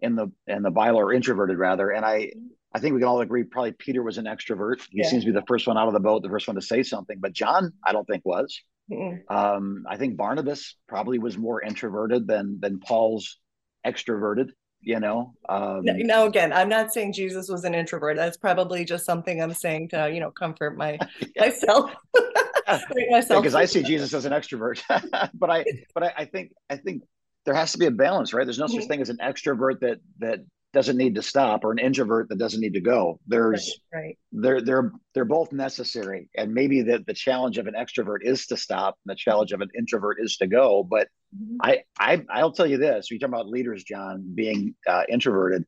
in 0.00 0.14
the 0.14 0.30
in 0.46 0.62
the 0.62 0.70
Bible 0.70 0.98
or 0.98 1.12
introverted 1.12 1.56
rather. 1.56 1.90
And 1.90 2.04
I 2.04 2.18
mm-hmm. 2.18 2.48
I 2.74 2.80
think 2.80 2.94
we 2.94 3.00
can 3.00 3.08
all 3.08 3.20
agree 3.20 3.44
probably 3.44 3.72
Peter 3.72 4.02
was 4.02 4.18
an 4.18 4.26
extrovert. 4.26 4.80
He 4.90 4.98
yeah. 4.98 5.08
seems 5.08 5.24
to 5.24 5.32
be 5.32 5.38
the 5.38 5.46
first 5.46 5.66
one 5.66 5.78
out 5.78 5.88
of 5.88 5.94
the 5.94 6.00
boat, 6.00 6.22
the 6.22 6.28
first 6.28 6.46
one 6.46 6.56
to 6.56 6.62
say 6.62 6.82
something. 6.82 7.18
But 7.18 7.32
John, 7.32 7.72
I 7.84 7.92
don't 7.92 8.06
think 8.06 8.24
was. 8.24 8.60
Mm-hmm. 8.90 9.34
Um, 9.34 9.84
I 9.88 9.96
think 9.96 10.16
Barnabas 10.16 10.76
probably 10.86 11.18
was 11.18 11.36
more 11.36 11.62
introverted 11.62 12.26
than 12.26 12.58
than 12.60 12.80
Paul's 12.80 13.38
extroverted. 13.86 14.50
You 14.80 15.00
know. 15.00 15.34
Um, 15.48 15.80
now 15.84 16.26
again, 16.26 16.52
I'm 16.52 16.68
not 16.68 16.92
saying 16.92 17.12
Jesus 17.12 17.48
was 17.48 17.64
an 17.64 17.74
introvert. 17.74 18.16
That's 18.16 18.36
probably 18.36 18.84
just 18.84 19.04
something 19.04 19.42
I'm 19.42 19.54
saying 19.54 19.88
to 19.90 20.10
you 20.12 20.20
know 20.20 20.30
comfort 20.30 20.76
my 20.76 20.98
myself. 21.38 21.92
myself 23.10 23.42
because 23.42 23.54
I 23.54 23.64
see 23.64 23.82
Jesus 23.82 24.12
as 24.14 24.24
an 24.24 24.32
extrovert, 24.32 24.82
but 25.34 25.50
I 25.50 25.64
but 25.94 26.02
I, 26.04 26.12
I 26.18 26.24
think 26.26 26.52
I 26.70 26.76
think 26.76 27.02
there 27.44 27.54
has 27.54 27.72
to 27.72 27.78
be 27.78 27.86
a 27.86 27.90
balance, 27.90 28.32
right? 28.32 28.44
There's 28.44 28.58
no 28.58 28.66
such 28.66 28.80
mm-hmm. 28.80 28.88
thing 28.88 29.00
as 29.00 29.08
an 29.08 29.18
extrovert 29.18 29.80
that 29.80 29.98
that 30.18 30.40
doesn't 30.72 30.96
need 30.96 31.14
to 31.14 31.22
stop 31.22 31.64
or 31.64 31.72
an 31.72 31.78
introvert 31.78 32.28
that 32.28 32.38
doesn't 32.38 32.60
need 32.60 32.74
to 32.74 32.80
go 32.80 33.18
there's 33.26 33.80
right, 33.92 34.02
right. 34.02 34.18
they're 34.32 34.60
they're 34.60 34.92
they're 35.14 35.24
both 35.24 35.52
necessary 35.52 36.28
and 36.36 36.52
maybe 36.52 36.82
the, 36.82 37.02
the 37.06 37.14
challenge 37.14 37.58
of 37.58 37.66
an 37.66 37.74
extrovert 37.74 38.18
is 38.22 38.46
to 38.46 38.56
stop 38.56 38.98
and 39.04 39.12
the 39.12 39.16
challenge 39.16 39.52
of 39.52 39.60
an 39.60 39.68
introvert 39.76 40.18
is 40.20 40.36
to 40.36 40.46
go 40.46 40.86
but 40.88 41.08
mm-hmm. 41.34 41.56
I, 41.62 41.82
I 41.98 42.22
i'll 42.30 42.52
tell 42.52 42.66
you 42.66 42.76
this 42.76 43.10
you 43.10 43.18
talk 43.18 43.28
about 43.28 43.48
leaders 43.48 43.82
john 43.82 44.32
being 44.34 44.74
uh, 44.86 45.04
introverted 45.08 45.64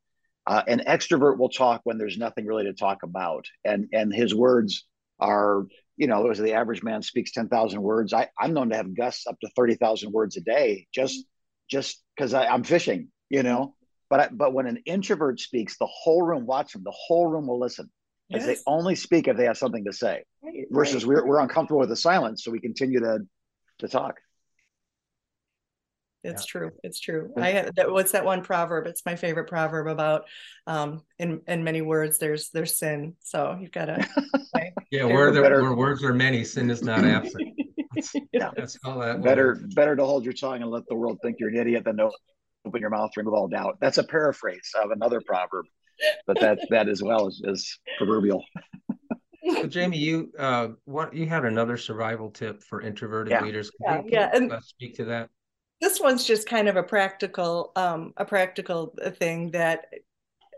uh, 0.46 0.62
an 0.66 0.82
extrovert 0.86 1.38
will 1.38 1.48
talk 1.48 1.80
when 1.84 1.98
there's 1.98 2.18
nothing 2.18 2.46
really 2.46 2.64
to 2.64 2.74
talk 2.74 3.02
about 3.02 3.46
and 3.64 3.88
and 3.92 4.12
his 4.12 4.34
words 4.34 4.86
are 5.18 5.66
you 5.96 6.06
know 6.06 6.28
as 6.28 6.38
the 6.38 6.52
average 6.52 6.82
man 6.82 7.02
speaks 7.02 7.32
10,000 7.32 7.80
words 7.80 8.12
I, 8.12 8.28
i'm 8.38 8.52
known 8.52 8.68
to 8.70 8.76
have 8.76 8.94
gusts 8.94 9.26
up 9.26 9.38
to 9.40 9.48
30,000 9.56 10.12
words 10.12 10.36
a 10.36 10.42
day 10.42 10.86
just 10.94 11.24
just 11.70 12.02
because 12.16 12.34
i'm 12.34 12.64
fishing 12.64 13.08
you 13.30 13.42
know 13.42 13.74
but 14.10 14.20
I, 14.20 14.28
but 14.30 14.52
when 14.52 14.66
an 14.66 14.82
introvert 14.84 15.40
speaks, 15.40 15.78
the 15.78 15.86
whole 15.86 16.22
room 16.22 16.44
watch 16.44 16.72
them. 16.72 16.82
The 16.84 16.94
whole 16.94 17.28
room 17.28 17.46
will 17.46 17.58
listen. 17.58 17.88
Yes. 18.28 18.42
As 18.42 18.46
they 18.46 18.56
only 18.66 18.94
speak 18.94 19.28
if 19.28 19.36
they 19.36 19.44
have 19.44 19.56
something 19.56 19.84
to 19.86 19.92
say. 19.92 20.24
Right, 20.42 20.66
versus 20.70 21.04
right. 21.04 21.16
we're 21.16 21.26
we're 21.26 21.40
uncomfortable 21.40 21.80
with 21.80 21.88
the 21.88 21.96
silence, 21.96 22.44
so 22.44 22.50
we 22.50 22.60
continue 22.60 23.00
to 23.00 23.20
to 23.78 23.88
talk. 23.88 24.16
It's 26.22 26.42
yeah. 26.42 26.50
true. 26.50 26.70
It's 26.82 27.00
true. 27.00 27.32
I 27.36 27.70
that, 27.76 27.90
what's 27.90 28.12
that 28.12 28.24
one 28.24 28.42
proverb? 28.42 28.86
It's 28.86 29.06
my 29.06 29.16
favorite 29.16 29.48
proverb 29.48 29.86
about 29.86 30.24
um 30.66 31.02
in 31.18 31.40
in 31.46 31.64
many 31.64 31.80
words 31.80 32.18
there's 32.18 32.50
there's 32.50 32.78
sin. 32.78 33.14
So 33.20 33.56
you've 33.58 33.72
got 33.72 33.86
to 33.86 34.06
Yeah, 34.90 35.04
where 35.04 35.30
there 35.30 35.42
where 35.42 35.74
words 35.74 36.04
are 36.04 36.12
many, 36.12 36.44
sin 36.44 36.70
is 36.70 36.82
not 36.82 37.04
absent. 37.04 37.48
That's, 37.94 38.12
yeah. 38.32 38.50
that's 38.56 38.78
all 38.84 39.00
that 39.00 39.20
better 39.20 39.60
better 39.74 39.96
to 39.96 40.04
hold 40.04 40.22
your 40.22 40.32
tongue 40.32 40.62
and 40.62 40.70
let 40.70 40.86
the 40.88 40.94
world 40.94 41.18
think 41.24 41.38
you're 41.40 41.48
an 41.48 41.56
idiot 41.56 41.82
than 41.84 41.96
no 41.96 42.12
open 42.66 42.80
your 42.80 42.90
mouth, 42.90 43.10
remove 43.16 43.34
all 43.34 43.48
doubt. 43.48 43.78
That's 43.80 43.98
a 43.98 44.04
paraphrase 44.04 44.70
of 44.82 44.90
another 44.90 45.20
proverb, 45.26 45.66
but 46.26 46.40
that 46.40 46.58
that 46.70 46.88
as 46.88 47.02
well 47.02 47.28
is, 47.28 47.40
is 47.44 47.78
proverbial. 47.98 48.44
So 49.42 49.66
Jamie, 49.66 49.96
you 49.96 50.30
uh, 50.38 50.68
what 50.84 51.14
you 51.14 51.26
had 51.26 51.46
another 51.46 51.78
survival 51.78 52.30
tip 52.30 52.62
for 52.62 52.82
introverted 52.82 53.30
yeah. 53.32 53.42
leaders. 53.42 53.70
Can 53.70 53.96
yeah, 53.96 54.02
you, 54.02 54.10
yeah. 54.12 54.30
And 54.34 54.62
speak 54.62 54.94
to 54.96 55.04
that. 55.06 55.30
This 55.80 55.98
one's 55.98 56.26
just 56.26 56.46
kind 56.46 56.68
of 56.68 56.76
a 56.76 56.82
practical, 56.82 57.72
um, 57.74 58.12
a 58.18 58.24
practical 58.24 58.94
thing 59.16 59.50
that 59.52 59.86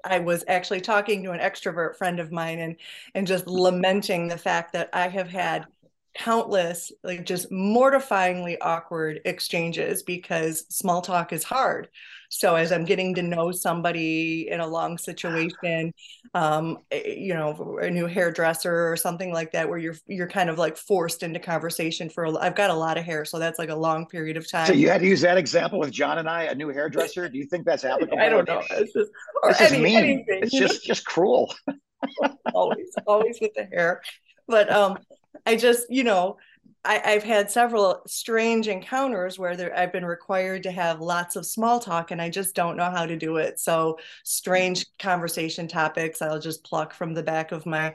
I 0.05 0.19
was 0.19 0.45
actually 0.49 0.81
talking 0.81 1.23
to 1.23 1.31
an 1.31 1.39
extrovert 1.39 1.97
friend 1.97 2.19
of 2.19 2.33
mine 2.33 2.59
and 2.59 2.77
and 3.15 3.27
just 3.27 3.47
lamenting 3.47 4.27
the 4.27 4.37
fact 4.37 4.73
that 4.73 4.91
I 4.93 5.09
have 5.09 5.29
had 5.29 5.67
countless 6.15 6.93
like 7.03 7.25
just 7.25 7.51
mortifyingly 7.51 8.57
awkward 8.61 9.21
exchanges 9.25 10.03
because 10.03 10.67
small 10.69 11.01
talk 11.01 11.33
is 11.33 11.45
hard. 11.45 11.89
So 12.29 12.57
as 12.57 12.73
i'm 12.73 12.87
getting 12.87 13.15
to 13.17 13.23
know 13.23 13.53
somebody 13.53 14.49
in 14.49 14.61
a 14.61 14.67
long 14.67 14.97
situation 14.97 15.93
um 16.33 16.79
eh, 16.91 17.13
you 17.15 17.35
know 17.35 17.79
a 17.83 17.91
new 17.91 18.07
hairdresser 18.07 18.91
or 18.91 18.97
something 18.97 19.35
like 19.35 19.53
that 19.53 19.69
where 19.69 19.77
you're 19.77 19.97
you're 20.07 20.29
kind 20.29 20.49
of 20.49 20.59
like 20.59 20.79
forced 20.79 21.23
into 21.23 21.39
conversation 21.39 22.09
for 22.09 22.25
a, 22.25 22.35
i've 22.39 22.55
got 22.55 22.71
a 22.71 22.75
lot 22.75 22.97
of 22.97 23.05
hair 23.05 23.27
so 23.27 23.39
that's 23.39 23.59
like 23.59 23.69
a 23.69 23.77
long 23.77 24.07
period 24.07 24.39
of 24.39 24.51
time. 24.51 24.67
so 24.67 24.73
you 24.73 24.89
had 24.89 25.03
to 25.03 25.07
use 25.07 25.21
that 25.21 25.37
example 25.37 25.79
with 25.79 25.91
john 25.91 26.19
and 26.19 26.29
i 26.29 26.45
a 26.45 26.55
new 26.55 26.71
hairdresser? 26.71 27.29
Do 27.29 27.37
you 27.37 27.45
think 27.45 27.67
that's 27.67 27.85
applicable 27.85 28.19
i 28.19 28.31
don't 28.31 28.49
know. 28.49 28.63
It's 28.71 28.95
just, 28.95 29.11
it's 29.45 29.59
just 29.59 29.73
any, 29.75 29.83
mean. 29.83 29.99
anything, 29.99 30.41
it's 30.43 30.53
just 30.53 30.85
just 30.85 31.05
cruel. 31.05 31.55
Always 32.55 32.95
always 33.07 33.39
with 33.41 33.53
the 33.55 33.65
hair. 33.65 34.03
But 34.49 34.73
um 34.73 34.99
I 35.47 35.57
just, 35.57 35.91
you 35.91 36.05
know, 36.05 36.39
I, 36.85 37.13
have 37.13 37.23
had 37.23 37.51
several 37.51 38.03
strange 38.07 38.67
encounters 38.67 39.39
where 39.39 39.57
there, 39.57 39.77
I've 39.77 39.93
been 39.93 40.05
required 40.05 40.65
to 40.65 40.73
have 40.73 41.01
lots 41.01 41.37
of 41.37 41.47
small 41.47 41.79
talk 41.79 42.11
and 42.11 42.21
I 42.21 42.29
just 42.29 42.55
don't 42.55 42.77
know 42.77 42.91
how 42.91 43.07
to 43.07 43.17
do 43.17 43.37
it. 43.37 43.61
So 43.61 43.99
strange 44.25 44.87
conversation 44.99 45.69
topics 45.69 46.21
I'll 46.21 46.41
just 46.41 46.65
pluck 46.65 46.93
from 46.93 47.15
the 47.15 47.23
back 47.23 47.53
of 47.53 47.67
my 47.67 47.95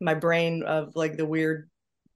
my 0.00 0.14
brain 0.14 0.62
of 0.62 0.94
like 0.94 1.16
the 1.16 1.26
weird 1.26 1.68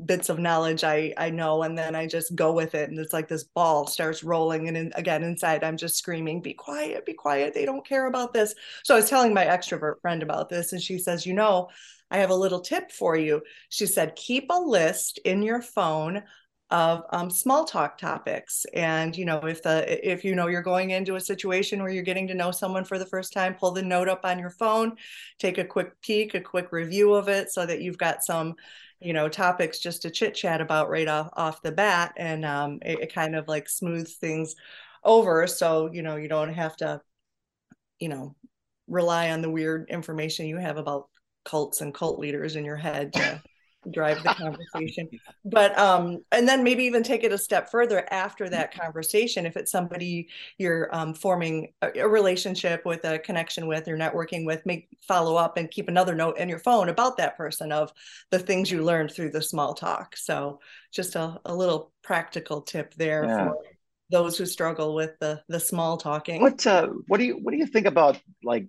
bits 0.05 0.29
of 0.29 0.39
knowledge 0.39 0.85
I 0.85 1.13
I 1.17 1.31
know 1.31 1.63
and 1.63 1.77
then 1.77 1.95
I 1.97 2.07
just 2.07 2.35
go 2.37 2.53
with 2.53 2.75
it 2.75 2.91
and 2.91 2.99
it's 2.99 3.13
like 3.13 3.29
this 3.29 3.45
ball 3.45 3.87
starts 3.87 4.23
rolling 4.25 4.69
and 4.69 4.77
in, 4.77 4.93
again 4.95 5.25
inside 5.25 5.65
I'm 5.65 5.77
just 5.77 5.97
screaming 5.97 6.41
be 6.41 6.55
quiet 6.55 7.05
be 7.05 7.15
quiet 7.15 7.53
they 7.53 7.65
don't 7.65 7.87
care 7.87 8.07
about 8.07 8.33
this. 8.33 8.55
So 8.85 8.95
I 8.95 8.99
was 8.99 9.11
telling 9.11 9.35
my 9.35 9.45
extrovert 9.45 10.01
friend 10.01 10.23
about 10.23 10.49
this 10.49 10.73
and 10.73 10.81
she 10.83 10.99
says 10.99 11.27
you 11.27 11.35
know 11.35 11.69
I 12.13 12.19
have 12.19 12.31
a 12.31 12.37
little 12.37 12.61
tip 12.61 12.93
for 12.93 13.17
you. 13.17 13.43
She 13.71 13.87
said, 13.87 14.17
keep 14.17 14.51
a 14.51 14.61
list 14.61 15.19
in 15.25 15.43
your 15.43 15.63
phone 15.63 16.23
of 16.73 17.05
um, 17.11 17.29
small 17.29 17.67
talk 17.67 17.99
topics 17.99 18.65
and 18.73 19.15
you 19.15 19.27
know 19.27 19.41
if 19.41 19.63
the 19.63 20.11
if 20.11 20.25
you 20.25 20.35
know 20.35 20.47
you're 20.47 20.63
going 20.63 20.89
into 20.89 21.17
a 21.17 21.21
situation 21.21 21.83
where 21.83 21.93
you're 21.93 22.03
getting 22.03 22.27
to 22.27 22.35
know 22.35 22.51
someone 22.51 22.83
for 22.83 22.99
the 22.99 23.05
first 23.05 23.35
time 23.35 23.55
pull 23.55 23.73
the 23.73 23.83
note 23.83 24.09
up 24.09 24.25
on 24.25 24.39
your 24.39 24.49
phone 24.49 24.97
take 25.39 25.59
a 25.59 25.65
quick 25.67 26.01
peek 26.01 26.35
a 26.35 26.41
quick 26.41 26.73
review 26.73 27.13
of 27.13 27.29
it 27.29 27.53
so 27.53 27.67
that 27.67 27.83
you've 27.83 27.99
got 27.99 28.25
some 28.25 28.55
you 29.01 29.13
know 29.13 29.29
topics 29.29 29.81
just 29.81 30.01
to 30.01 30.11
chit 30.11 30.35
chat 30.35 30.63
about 30.63 30.89
right 30.89 31.09
off, 31.09 31.29
off 31.35 31.61
the 31.61 31.73
bat 31.73 32.15
and 32.17 32.43
um, 32.43 32.79
it, 32.81 33.01
it 33.01 33.15
kind 33.15 33.37
of 33.37 33.47
like 33.49 33.69
smooths 33.69 34.15
things 34.15 34.55
over 35.05 35.47
so 35.47 35.91
you 35.93 36.01
know 36.01 36.17
you 36.17 36.29
don't 36.29 36.55
have 36.55 36.75
to 36.75 37.03
you 37.99 38.09
know 38.09 38.35
rely 38.89 39.31
on 39.31 39.43
the 39.43 39.51
weird 39.51 39.91
information 39.91 40.47
you 40.47 40.57
have 40.57 40.79
about 40.79 41.09
cults 41.45 41.81
and 41.81 41.95
cult 41.95 42.19
leaders 42.19 42.57
in 42.57 42.65
your 42.65 42.77
head 42.77 43.13
to 43.15 43.43
drive 43.91 44.23
the 44.23 44.29
conversation. 44.35 45.09
But 45.45 45.77
um 45.79 46.25
and 46.31 46.49
then 46.49 46.63
maybe 46.63 46.85
even 46.85 47.03
take 47.03 47.25
it 47.25 47.33
a 47.33 47.39
step 47.39 47.71
further 47.71 48.07
after 48.13 48.49
that 48.49 48.75
conversation 48.75 49.47
if 49.47 49.57
it's 49.57 49.73
somebody 49.73 50.29
you're 50.59 50.95
um, 50.95 51.15
forming 51.15 51.73
a, 51.83 51.91
a, 52.01 52.09
relationship 52.09 52.85
with 52.85 53.05
a 53.05 53.19
connection 53.19 53.67
with 53.67 53.89
or 53.89 53.97
networking 53.97 54.47
with 54.47 54.65
make 54.67 54.89
follow 55.07 55.37
up 55.37 55.57
and 55.57 55.71
keep 55.71 55.89
another 55.89 56.15
note 56.15 56.39
in 56.39 56.49
your 56.49 56.59
phone 56.59 56.89
about 56.89 57.17
that 57.17 57.37
person 57.37 57.73
of 57.73 57.93
the 58.31 58.39
things 58.39 58.71
you 58.71 58.85
learned 58.85 59.11
through 59.11 59.31
the 59.31 59.43
small 59.43 59.75
talk. 59.75 60.17
So 60.17 60.61
just 60.93 61.17
a, 61.17 61.41
a 61.45 61.55
little 61.55 61.93
practical 62.03 62.61
tip 62.61 62.95
there 62.95 63.25
yeah. 63.25 63.49
for 63.49 63.57
those 64.11 64.37
who 64.37 64.47
struggle 64.47 64.95
with 64.95 65.19
the 65.21 65.43
the 65.49 65.59
small 65.59 65.97
talking. 65.97 66.41
What 66.41 66.67
uh 66.67 66.89
what 67.09 67.19
do 67.19 67.25
you 67.25 67.35
what 67.43 67.51
do 67.51 67.57
you 67.57 67.67
think 67.67 67.87
about 67.87 68.21
like 68.45 68.67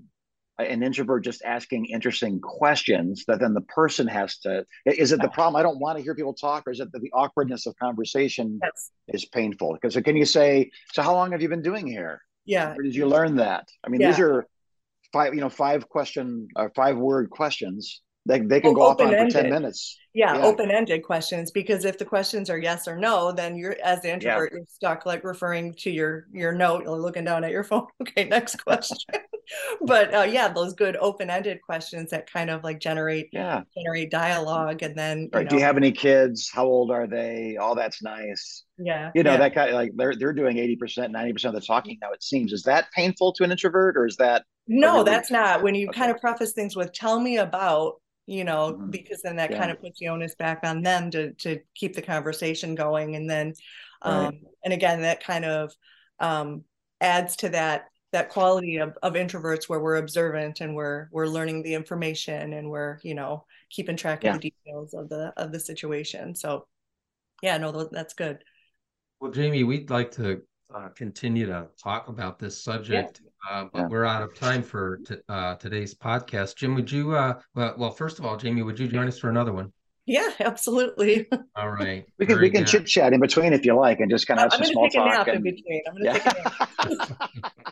an 0.60 0.84
introvert 0.84 1.24
just 1.24 1.42
asking 1.44 1.86
interesting 1.86 2.40
questions 2.40 3.26
that 3.28 3.40
then 3.40 3.54
the 3.54 3.62
person 3.62 4.08
has 4.08 4.38
to 4.40 4.66
is 4.86 5.12
it 5.12 5.22
the 5.22 5.30
problem? 5.30 5.60
I 5.60 5.64
don't 5.64 5.80
want 5.80 5.98
to 5.98 6.04
hear 6.04 6.16
people 6.16 6.34
talk 6.34 6.68
or 6.68 6.72
is 6.72 6.80
it 6.80 6.92
that 6.92 7.02
the 7.02 7.12
awkwardness 7.12 7.66
of 7.66 7.76
conversation 7.78 8.60
yes. 8.62 8.92
is 9.08 9.26
painful? 9.26 9.74
Because 9.74 9.96
can 10.04 10.16
you 10.16 10.26
say 10.26 10.72
so 10.92 11.02
how 11.02 11.14
long 11.14 11.32
have 11.32 11.42
you 11.42 11.50
been 11.50 11.64
doing 11.64 11.88
here? 11.88 12.22
Yeah. 12.46 12.74
Where 12.74 12.84
did 12.84 12.96
you 12.96 13.08
learn 13.08 13.38
that? 13.38 13.68
I 13.84 13.90
mean 13.90 14.02
yeah. 14.02 14.12
these 14.12 14.20
are 14.20 14.48
five 15.12 15.34
you 15.34 15.42
know 15.42 15.50
five 15.50 15.90
question 15.90 16.48
or 16.56 16.72
five 16.76 16.98
word 16.98 17.30
questions 17.30 18.02
they, 18.26 18.40
they 18.40 18.62
can 18.62 18.74
well, 18.74 18.96
go 18.96 19.04
off 19.04 19.14
on 19.14 19.30
for 19.30 19.42
10 19.42 19.50
minutes 19.50 19.98
yeah, 20.14 20.36
yeah. 20.36 20.46
open-ended 20.46 21.04
questions 21.04 21.50
because 21.50 21.86
if 21.86 21.98
the 21.98 22.06
questions 22.06 22.50
are 22.50 22.58
yes 22.58 22.88
or 22.88 22.96
no 22.96 23.32
then 23.32 23.56
you're 23.56 23.76
as 23.84 24.02
the 24.02 24.14
introvert 24.14 24.52
yeah. 24.52 24.58
you're 24.58 24.68
stuck 24.68 25.06
like 25.06 25.24
referring 25.24 25.74
to 25.74 25.90
your 25.90 26.28
your 26.32 26.54
note 26.54 26.86
or 26.86 27.00
looking 27.00 27.24
down 27.24 27.44
at 27.44 27.52
your 27.52 27.64
phone 27.64 27.88
okay 28.02 28.26
next 28.26 28.64
question 28.64 28.98
but 29.82 30.14
uh, 30.14 30.22
yeah 30.22 30.48
those 30.48 30.74
good 30.74 30.96
open-ended 30.98 31.62
questions 31.62 32.12
that 32.12 32.32
kind 32.32 32.50
of 32.50 32.64
like 32.64 32.80
generate 32.80 33.28
yeah 33.34 33.62
generate 33.76 34.12
dialogue 34.12 34.84
and 34.84 34.96
then 34.96 35.30
right. 35.34 35.44
Know, 35.44 35.50
do 35.50 35.56
you 35.58 35.64
have 35.64 35.78
any 35.78 35.92
kids 35.92 36.50
how 36.54 36.66
old 36.66 36.92
are 36.92 37.08
they 37.08 37.58
all 37.58 37.76
that's 37.76 38.02
nice 38.04 38.64
yeah 38.78 39.12
you 39.16 39.24
know 39.24 39.32
yeah. 39.32 39.38
that 39.38 39.56
kind 39.56 39.70
of 39.70 39.76
like 39.76 39.92
they're 39.96 40.16
they're 40.16 40.34
doing 40.34 40.58
80% 40.58 40.80
90% 41.12 41.46
of 41.46 41.54
the 41.54 41.62
talking 41.62 41.98
now 42.02 42.12
it 42.12 42.24
seems 42.24 42.54
is 42.54 42.64
that 42.64 42.92
painful 42.96 43.34
to 43.34 43.44
an 43.44 43.52
introvert 43.52 43.98
or 43.98 44.06
is 44.06 44.16
that 44.18 44.46
no 44.68 45.04
that's 45.04 45.30
not 45.30 45.62
when 45.62 45.76
you 45.76 45.90
okay. 45.90 46.00
kind 46.00 46.12
of 46.12 46.22
preface 46.22 46.54
things 46.54 46.76
with 46.76 46.94
tell 46.94 47.20
me 47.20 47.38
about 47.38 47.96
you 48.26 48.44
know 48.44 48.74
mm-hmm. 48.74 48.90
because 48.90 49.22
then 49.22 49.36
that 49.36 49.52
yeah. 49.52 49.60
kind 49.60 49.72
of 49.72 49.82
puts 49.82 50.00
the 50.00 50.08
onus 50.08 50.36
back 50.36 50.60
on 50.64 50.82
them 50.82 51.12
to 51.12 51.34
to 51.34 51.60
keep 51.76 51.94
the 51.94 52.02
conversation 52.02 52.76
going 52.76 53.16
and 53.16 53.30
then 53.30 53.54
um 54.02 54.26
right. 54.26 54.42
and 54.64 54.74
again 54.74 55.02
that 55.02 55.24
kind 55.24 55.46
of 55.46 55.74
um 56.20 56.64
adds 57.02 57.36
to 57.36 57.50
that 57.50 57.86
that 58.14 58.30
quality 58.30 58.78
of, 58.78 58.96
of 59.02 59.14
introverts 59.14 59.68
where 59.68 59.80
we're 59.80 59.96
observant 59.96 60.62
and 60.62 60.76
we're 60.76 61.10
we're 61.12 61.28
learning 61.28 61.64
the 61.64 61.74
information 61.74 62.54
and 62.54 62.70
we're 62.70 63.00
you 63.04 63.16
know 63.16 63.44
keeping 63.70 63.98
track 63.98 64.24
yeah. 64.24 64.36
of 64.36 64.42
the 64.42 64.52
details 64.52 64.94
of 64.94 65.10
the 65.10 65.34
of 65.36 65.52
the 65.52 65.60
situation 65.60 66.36
so 66.36 66.66
yeah 67.42 67.58
no 67.58 67.72
that's 67.92 68.14
good 68.14 68.44
well 69.20 69.32
jamie 69.32 69.64
we'd 69.64 69.90
like 69.90 70.12
to 70.12 70.42
uh, 70.74 70.90
continue 70.90 71.46
to 71.46 71.68
talk 71.82 72.08
about 72.08 72.40
this 72.40 72.64
subject 72.64 73.22
yeah. 73.24 73.30
Uh, 73.50 73.66
but 73.74 73.80
yeah. 73.80 73.88
we're 73.88 74.06
out 74.06 74.24
of 74.24 74.34
time 74.34 74.64
for 74.64 74.98
t- 75.06 75.16
uh, 75.28 75.56
today's 75.56 75.94
podcast. 75.94 76.56
Jim, 76.56 76.76
would 76.76 76.90
you? 76.90 77.14
Uh, 77.14 77.40
well, 77.56 77.76
well, 77.78 77.92
first 77.92 78.20
of 78.20 78.26
all, 78.26 78.38
Jamie, 78.38 78.64
would 78.64 78.80
you 78.80 78.88
join 78.88 79.08
us 79.08 79.20
for 79.20 79.30
another 79.30 79.52
one? 79.52 79.72
Yeah, 80.06 80.30
absolutely. 80.40 81.28
All 81.56 81.70
right. 81.70 82.06
We 82.18 82.26
can 82.26 82.36
Very 82.36 82.48
we 82.48 82.52
can 82.52 82.66
chit 82.66 82.86
chat 82.86 83.14
in 83.14 83.20
between 83.20 83.54
if 83.54 83.66
you 83.66 83.76
like, 83.76 84.00
and 84.00 84.10
just 84.10 84.28
kind 84.28 84.40
of 84.40 84.52
have 84.52 84.62
I'm 84.62 84.66
some 84.66 84.74
small 84.74 84.90
talk. 84.90 85.28
And, 85.28 85.38
in 85.38 85.44
between. 85.44 85.82
I'm 85.88 85.94
going 85.96 86.06
to 86.06 86.20
yeah. 86.20 86.32
take 86.32 86.46
a 86.80 86.90
nap. 86.90 87.54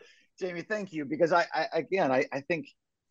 Jamie, 0.40 0.62
thank 0.62 0.92
you 0.92 1.04
because 1.04 1.32
I, 1.32 1.46
I 1.54 1.66
again 1.72 2.10
I, 2.10 2.24
I 2.32 2.40
think 2.40 2.66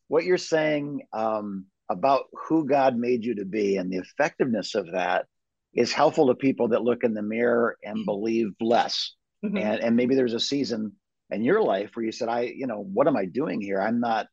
what 0.07 0.25
you're 0.25 0.37
saying 0.37 1.03
um, 1.13 1.65
about 1.89 2.25
who 2.33 2.65
God 2.65 2.97
made 2.97 3.23
you 3.23 3.35
to 3.35 3.45
be 3.45 3.77
and 3.77 3.91
the 3.91 3.97
effectiveness 3.97 4.75
of 4.75 4.91
that 4.91 5.27
is 5.73 5.93
helpful 5.93 6.27
to 6.27 6.35
people 6.35 6.69
that 6.69 6.83
look 6.83 7.03
in 7.03 7.13
the 7.13 7.21
mirror 7.21 7.77
and 7.83 7.97
mm-hmm. 7.97 8.05
believe 8.05 8.47
less. 8.59 9.13
Mm-hmm. 9.43 9.57
And 9.57 9.79
and 9.81 9.95
maybe 9.95 10.15
there's 10.15 10.33
a 10.33 10.39
season 10.39 10.93
in 11.31 11.43
your 11.43 11.63
life 11.63 11.91
where 11.93 12.05
you 12.05 12.11
said, 12.11 12.29
I, 12.29 12.41
you 12.41 12.67
know, 12.67 12.83
what 12.93 13.07
am 13.07 13.15
I 13.15 13.25
doing 13.25 13.61
here? 13.61 13.81
I'm 13.81 13.99
not, 13.99 14.27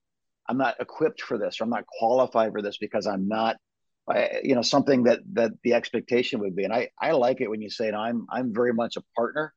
I'm 0.48 0.58
not 0.58 0.80
equipped 0.80 1.22
for 1.22 1.38
this, 1.38 1.60
or 1.60 1.64
I'm 1.64 1.70
not 1.70 1.86
qualified 1.86 2.52
for 2.52 2.60
this 2.60 2.76
because 2.78 3.06
I'm 3.06 3.28
not, 3.28 3.56
I, 4.10 4.40
you 4.42 4.54
know, 4.54 4.62
something 4.62 5.04
that 5.04 5.20
that 5.34 5.52
the 5.62 5.74
expectation 5.74 6.40
would 6.40 6.56
be. 6.56 6.64
And 6.64 6.72
I, 6.72 6.88
I 7.00 7.12
like 7.12 7.40
it 7.40 7.48
when 7.48 7.62
you 7.62 7.70
say, 7.70 7.90
I'm, 7.92 8.26
I'm 8.30 8.52
very 8.52 8.72
much 8.72 8.96
a 8.96 9.02
partner 9.16 9.54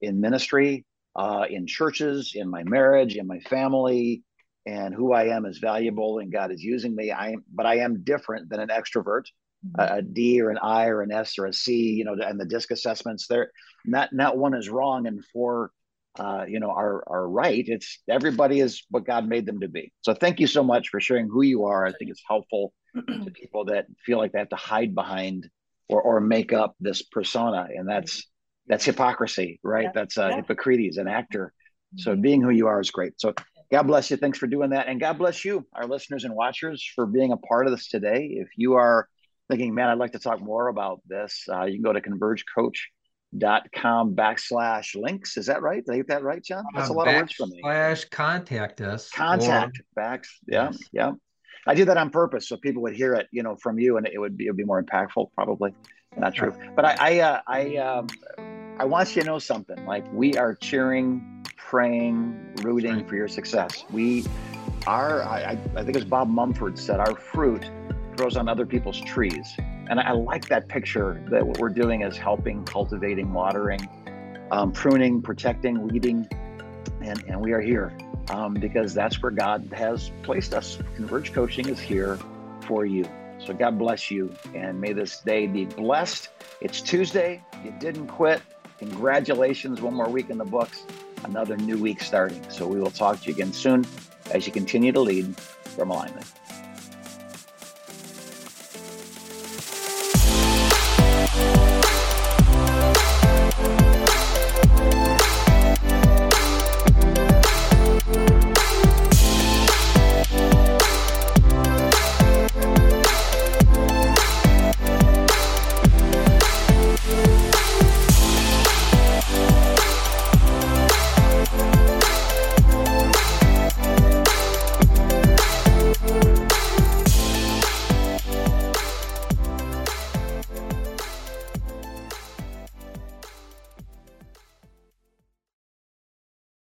in 0.00 0.20
ministry, 0.20 0.84
uh, 1.16 1.46
in 1.48 1.66
churches, 1.66 2.32
in 2.34 2.48
my 2.48 2.62
marriage, 2.64 3.16
in 3.16 3.26
my 3.26 3.40
family, 3.40 4.22
and 4.66 4.94
who 4.94 5.12
I 5.12 5.28
am 5.28 5.46
is 5.46 5.58
valuable, 5.58 6.18
and 6.18 6.32
God 6.32 6.52
is 6.52 6.62
using 6.62 6.94
me. 6.94 7.10
I 7.10 7.30
am, 7.30 7.44
but 7.52 7.66
I 7.66 7.78
am 7.78 8.04
different 8.04 8.48
than 8.50 8.60
an 8.60 8.68
extrovert. 8.68 9.24
Mm-hmm. 9.66 9.94
A, 9.94 9.98
a 9.98 10.02
D 10.02 10.40
or 10.40 10.50
an 10.50 10.58
I 10.62 10.86
or 10.86 11.02
an 11.02 11.12
S 11.12 11.38
or 11.38 11.46
a 11.46 11.52
C, 11.52 11.92
you 11.92 12.04
know, 12.04 12.16
and 12.20 12.38
the 12.38 12.44
DISC 12.44 12.70
assessments 12.70 13.26
there, 13.28 13.50
not 13.84 14.12
not 14.12 14.36
one 14.36 14.54
is 14.54 14.68
wrong, 14.68 15.06
and 15.06 15.24
for 15.32 15.70
uh, 16.18 16.44
you 16.46 16.60
know, 16.60 16.70
are 16.70 17.02
are 17.08 17.28
right. 17.28 17.64
It's 17.66 18.00
everybody 18.08 18.60
is 18.60 18.84
what 18.90 19.04
God 19.04 19.26
made 19.26 19.46
them 19.46 19.60
to 19.60 19.68
be. 19.68 19.92
So 20.02 20.14
thank 20.14 20.38
you 20.38 20.46
so 20.46 20.62
much 20.62 20.88
for 20.88 21.00
sharing 21.00 21.28
who 21.28 21.42
you 21.42 21.64
are. 21.64 21.84
I 21.84 21.92
think 21.92 22.10
it's 22.10 22.22
helpful 22.26 22.72
to 22.94 23.30
people 23.34 23.64
that 23.66 23.86
feel 24.04 24.18
like 24.18 24.32
they 24.32 24.38
have 24.38 24.50
to 24.50 24.56
hide 24.56 24.94
behind 24.94 25.48
or 25.88 26.00
or 26.02 26.20
make 26.20 26.52
up 26.52 26.76
this 26.80 27.02
persona, 27.02 27.66
and 27.74 27.88
that's 27.88 28.26
that's 28.66 28.84
hypocrisy, 28.84 29.60
right? 29.62 29.84
Yeah. 29.84 29.90
That's 29.94 30.18
uh, 30.18 30.28
yeah. 30.28 30.36
Hippocrates, 30.36 30.98
an 30.98 31.08
actor. 31.08 31.52
So 31.96 32.12
mm-hmm. 32.12 32.20
being 32.20 32.42
who 32.42 32.50
you 32.50 32.68
are 32.68 32.80
is 32.80 32.90
great. 32.90 33.20
So 33.20 33.34
God 33.72 33.82
bless 33.82 34.10
you. 34.10 34.16
Thanks 34.16 34.38
for 34.38 34.46
doing 34.46 34.70
that, 34.70 34.86
and 34.86 35.00
God 35.00 35.18
bless 35.18 35.44
you, 35.44 35.66
our 35.74 35.86
listeners 35.86 36.24
and 36.24 36.34
watchers, 36.34 36.88
for 36.94 37.06
being 37.06 37.32
a 37.32 37.36
part 37.36 37.66
of 37.66 37.72
this 37.72 37.88
today. 37.88 38.36
If 38.36 38.48
you 38.56 38.74
are 38.74 39.08
thinking, 39.48 39.74
man, 39.74 39.88
I'd 39.88 39.98
like 39.98 40.12
to 40.12 40.18
talk 40.18 40.40
more 40.40 40.68
about 40.68 41.00
this, 41.06 41.44
uh, 41.52 41.64
you 41.64 41.74
can 41.74 41.82
go 41.82 41.92
to 41.92 42.00
Converge 42.00 42.44
Coach 42.54 42.90
dot 43.36 43.66
com 43.74 44.14
backslash 44.14 44.94
links. 44.94 45.36
Is 45.36 45.46
that 45.46 45.60
right? 45.60 45.84
Did 45.84 45.92
I 45.92 45.96
get 45.96 46.08
that 46.08 46.22
right, 46.22 46.42
John? 46.42 46.64
That's 46.74 46.90
uh, 46.90 46.92
a 46.92 46.94
lot 46.94 47.08
of 47.08 47.14
words 47.14 47.34
for 47.34 47.46
me. 47.46 47.60
Slash 47.62 48.04
contact 48.06 48.80
us. 48.80 49.10
Contact 49.10 49.78
or... 49.78 49.84
backs. 49.96 50.38
Yeah, 50.46 50.70
yes. 50.70 50.78
yeah. 50.92 51.12
I 51.66 51.74
did 51.74 51.88
that 51.88 51.96
on 51.96 52.10
purpose 52.10 52.48
so 52.48 52.56
people 52.56 52.82
would 52.82 52.94
hear 52.94 53.14
it, 53.14 53.26
you 53.32 53.42
know, 53.42 53.56
from 53.56 53.78
you, 53.78 53.96
and 53.96 54.06
it 54.06 54.18
would 54.18 54.36
be 54.36 54.46
it 54.46 54.50
would 54.50 54.56
be 54.56 54.64
more 54.64 54.82
impactful. 54.82 55.30
Probably 55.34 55.74
not 56.16 56.34
true, 56.34 56.54
but 56.76 56.84
I 56.84 56.94
I 57.00 57.20
uh, 57.20 57.40
I 57.46 57.76
um, 57.76 58.06
I 58.78 58.84
want 58.84 59.16
you 59.16 59.22
to 59.22 59.26
know 59.26 59.38
something. 59.38 59.84
Like 59.84 60.04
we 60.12 60.34
are 60.36 60.54
cheering, 60.54 61.44
praying, 61.56 62.54
rooting 62.62 63.04
for 63.06 63.16
your 63.16 63.28
success. 63.28 63.84
We 63.90 64.26
our, 64.86 65.22
I, 65.22 65.58
I 65.74 65.82
think 65.82 65.96
as 65.96 66.04
Bob 66.04 66.28
Mumford 66.28 66.78
said, 66.78 67.00
our 67.00 67.16
fruit 67.16 67.70
grows 68.16 68.36
on 68.36 68.48
other 68.48 68.66
people's 68.66 69.00
trees. 69.00 69.54
And 69.58 70.00
I 70.00 70.12
like 70.12 70.48
that 70.48 70.68
picture 70.68 71.22
that 71.30 71.46
what 71.46 71.58
we're 71.58 71.68
doing 71.68 72.02
is 72.02 72.16
helping, 72.16 72.64
cultivating, 72.64 73.32
watering, 73.32 73.88
um, 74.50 74.72
pruning, 74.72 75.20
protecting, 75.22 75.86
leading. 75.86 76.26
And, 77.02 77.22
and 77.28 77.40
we 77.40 77.52
are 77.52 77.60
here 77.60 77.96
um, 78.30 78.54
because 78.54 78.94
that's 78.94 79.22
where 79.22 79.32
God 79.32 79.70
has 79.74 80.10
placed 80.22 80.54
us. 80.54 80.78
Converge 80.96 81.32
Coaching 81.32 81.68
is 81.68 81.78
here 81.78 82.18
for 82.62 82.86
you. 82.86 83.04
So 83.38 83.52
God 83.52 83.78
bless 83.78 84.10
you 84.10 84.34
and 84.54 84.80
may 84.80 84.92
this 84.92 85.20
day 85.20 85.46
be 85.46 85.66
blessed. 85.66 86.30
It's 86.60 86.80
Tuesday. 86.80 87.42
You 87.62 87.74
didn't 87.78 88.06
quit. 88.06 88.40
Congratulations. 88.78 89.82
One 89.82 89.94
more 89.94 90.08
week 90.08 90.30
in 90.30 90.38
the 90.38 90.44
books. 90.44 90.84
Another 91.24 91.56
new 91.56 91.78
week 91.78 92.00
starting. 92.00 92.42
So 92.50 92.66
we 92.66 92.80
will 92.80 92.90
talk 92.90 93.20
to 93.20 93.26
you 93.26 93.34
again 93.34 93.52
soon 93.52 93.84
as 94.30 94.46
you 94.46 94.52
continue 94.52 94.92
to 94.92 95.00
lead 95.00 95.36
from 95.36 95.90
alignment. 95.90 96.26